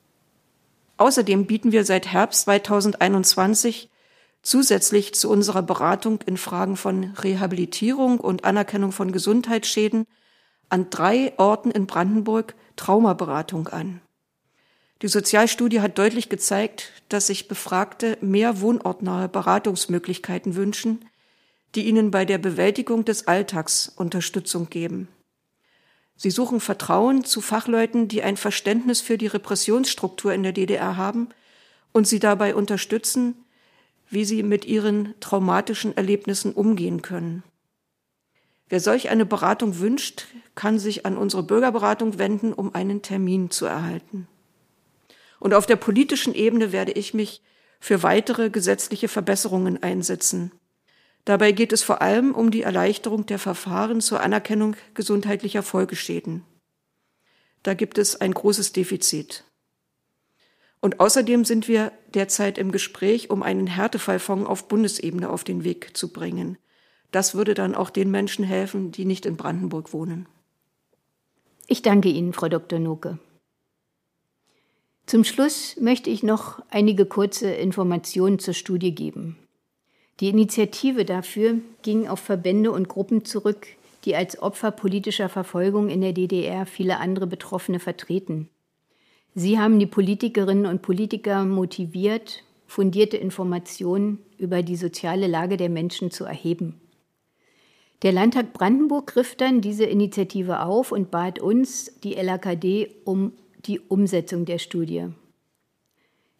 Außerdem 0.97 1.47
bieten 1.47 1.71
wir 1.71 1.84
seit 1.86 2.08
Herbst 2.08 2.41
2021 2.43 3.89
zusätzlich 4.41 5.13
zu 5.15 5.30
unserer 5.30 5.63
Beratung 5.63 6.19
in 6.26 6.38
Fragen 6.38 6.78
von 6.78 7.13
Rehabilitierung 7.15 8.19
und 8.19 8.45
Anerkennung 8.45 8.91
von 8.91 9.12
Gesundheitsschäden 9.12 10.06
an 10.73 10.89
drei 10.89 11.33
Orten 11.38 11.69
in 11.69 11.86
Brandenburg 11.86 12.55
Traumaberatung 12.77 13.67
an. 13.67 14.01
Die 15.03 15.07
Sozialstudie 15.07 15.81
hat 15.81 15.99
deutlich 15.99 16.29
gezeigt, 16.29 16.93
dass 17.09 17.27
sich 17.27 17.47
Befragte 17.47 18.17
mehr 18.21 18.59
wohnortnahe 18.59 19.29
Beratungsmöglichkeiten 19.29 20.55
wünschen, 20.55 21.05
die 21.75 21.86
ihnen 21.86 22.09
bei 22.09 22.25
der 22.25 22.39
Bewältigung 22.39 23.05
des 23.05 23.27
Alltags 23.27 23.88
Unterstützung 23.95 24.67
geben. 24.71 25.09
Sie 26.15 26.31
suchen 26.31 26.59
Vertrauen 26.59 27.23
zu 27.23 27.39
Fachleuten, 27.39 28.07
die 28.07 28.23
ein 28.23 28.36
Verständnis 28.36 28.99
für 28.99 29.19
die 29.19 29.27
Repressionsstruktur 29.27 30.33
in 30.33 30.41
der 30.41 30.53
DDR 30.53 30.97
haben 30.97 31.29
und 31.91 32.07
sie 32.07 32.19
dabei 32.19 32.55
unterstützen, 32.55 33.36
wie 34.09 34.25
sie 34.25 34.41
mit 34.41 34.65
ihren 34.65 35.13
traumatischen 35.19 35.95
Erlebnissen 35.95 36.51
umgehen 36.51 37.03
können. 37.03 37.43
Wer 38.73 38.79
solch 38.79 39.09
eine 39.09 39.27
Beratung 39.27 39.77
wünscht, 39.77 40.25
kann 40.55 40.79
sich 40.79 41.05
an 41.05 41.15
unsere 41.15 41.43
Bürgerberatung 41.43 42.17
wenden, 42.17 42.53
um 42.53 42.73
einen 42.73 43.03
Termin 43.03 43.51
zu 43.51 43.67
erhalten. 43.67 44.27
Und 45.39 45.53
auf 45.53 45.67
der 45.67 45.75
politischen 45.75 46.33
Ebene 46.33 46.71
werde 46.71 46.91
ich 46.91 47.13
mich 47.13 47.43
für 47.79 48.01
weitere 48.01 48.49
gesetzliche 48.49 49.09
Verbesserungen 49.09 49.83
einsetzen. 49.83 50.53
Dabei 51.23 51.51
geht 51.51 51.71
es 51.71 51.83
vor 51.83 52.01
allem 52.01 52.33
um 52.33 52.49
die 52.49 52.63
Erleichterung 52.63 53.27
der 53.27 53.38
Verfahren 53.38 54.01
zur 54.01 54.21
Anerkennung 54.21 54.75
gesundheitlicher 54.95 55.62
Folgeschäden. 55.62 56.43
Da 57.62 57.75
gibt 57.75 57.99
es 57.99 58.21
ein 58.21 58.33
großes 58.33 58.73
Defizit. 58.73 59.43
Und 60.81 60.99
außerdem 60.99 61.45
sind 61.45 61.67
wir 61.67 61.91
derzeit 62.15 62.57
im 62.57 62.71
Gespräch, 62.71 63.29
um 63.29 63.43
einen 63.43 63.67
Härtefallfonds 63.67 64.49
auf 64.49 64.67
Bundesebene 64.67 65.29
auf 65.29 65.43
den 65.43 65.63
Weg 65.63 65.95
zu 65.95 66.12
bringen. 66.12 66.57
Das 67.13 67.36
würde 67.36 67.54
dann 67.54 67.76
auch 67.76 67.91
den 67.91 68.10
Menschen 68.10 68.43
helfen, 68.43 68.91
die 68.91 69.06
nicht 69.06 69.28
in 69.28 69.38
Brandenburg 69.38 69.93
wohnen. 69.93 70.26
Ich 71.67 71.84
danke 71.84 72.10
Ihnen, 72.10 72.34
Frau 72.34 72.49
Dr. 72.49 72.80
Nuke. 72.80 73.19
Zum 75.06 75.23
Schluss 75.23 75.78
möchte 75.80 76.10
ich 76.10 76.23
noch 76.23 76.63
einige 76.71 77.06
kurze 77.06 77.52
Informationen 77.52 78.39
zur 78.39 78.56
Studie 78.56 78.95
geben. 78.95 79.38
Die 80.21 80.30
Initiative 80.30 81.06
dafür 81.06 81.60
ging 81.84 82.08
auf 82.08 82.19
Verbände 82.19 82.71
und 82.71 82.89
Gruppen 82.89 83.26
zurück, 83.26 83.67
die 84.06 84.15
als 84.15 84.41
Opfer 84.41 84.71
politischer 84.71 85.30
Verfolgung 85.30 85.89
in 85.89 86.02
der 86.02 86.13
DDR 86.13 86.65
viele 86.65 86.97
andere 86.99 87.28
Betroffene 87.28 87.80
vertreten. 87.80 88.49
Sie 89.36 89.60
haben 89.60 89.78
die 89.78 89.86
Politikerinnen 89.86 90.65
und 90.65 90.82
Politiker 90.82 91.45
motiviert, 91.45 92.43
fundierte 92.65 93.17
Informationen 93.17 94.17
über 94.39 94.63
die 94.63 94.78
soziale 94.78 95.28
Lage 95.28 95.58
der 95.58 95.69
Menschen 95.69 96.10
zu 96.10 96.26
erheben. 96.26 96.80
Der 98.04 98.12
Landtag 98.12 98.52
Brandenburg 98.52 99.08
griff 99.08 99.36
dann 99.36 99.62
diese 99.62 99.86
Initiative 99.86 100.62
auf 100.62 100.92
und 100.92 101.10
bat 101.10 101.39
uns, 101.39 102.00
die 102.04 102.13
LAKD, 102.13 102.89
um 103.06 103.32
die 103.66 103.80
Umsetzung 103.80 104.44
der 104.44 104.60
Studie. 104.60 105.08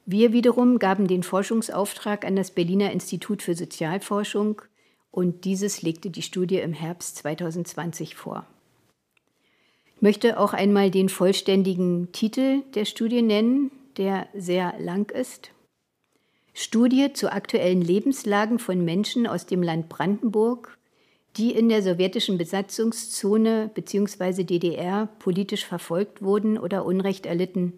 Wir 0.06 0.34
wiederum 0.34 0.78
gaben 0.78 1.08
den 1.08 1.24
Forschungsauftrag 1.24 2.26
an 2.26 2.36
das 2.36 2.52
Berliner 2.52 2.92
Institut 2.92 3.42
für 3.42 3.56
Sozialforschung 3.56 4.62
und 5.10 5.46
dieses 5.46 5.82
legte 5.82 6.10
die 6.10 6.22
Studie 6.22 6.58
im 6.58 6.74
Herbst 6.74 7.16
2020 7.18 8.16
vor. 8.16 8.46
Ich 9.96 10.02
möchte 10.02 10.38
auch 10.38 10.52
einmal 10.52 10.92
den 10.92 11.08
vollständigen 11.08 12.12
Titel 12.12 12.64
der 12.76 12.84
Studie 12.84 13.22
nennen, 13.22 13.72
der 13.96 14.28
sehr 14.34 14.74
lang 14.80 15.10
ist. 15.12 15.52
Studie 16.54 17.14
zu 17.14 17.32
aktuellen 17.32 17.82
Lebenslagen 17.82 18.60
von 18.60 18.84
Menschen 18.84 19.26
aus 19.26 19.46
dem 19.46 19.64
Land 19.64 19.88
Brandenburg, 19.88 20.78
die 21.38 21.52
in 21.52 21.70
der 21.70 21.82
sowjetischen 21.82 22.38
Besatzungszone 22.38 23.72
bzw. 23.74 24.44
DDR 24.44 25.08
politisch 25.20 25.66
verfolgt 25.66 26.22
wurden 26.22 26.60
oder 26.60 26.86
Unrecht 26.86 27.26
erlitten 27.26 27.74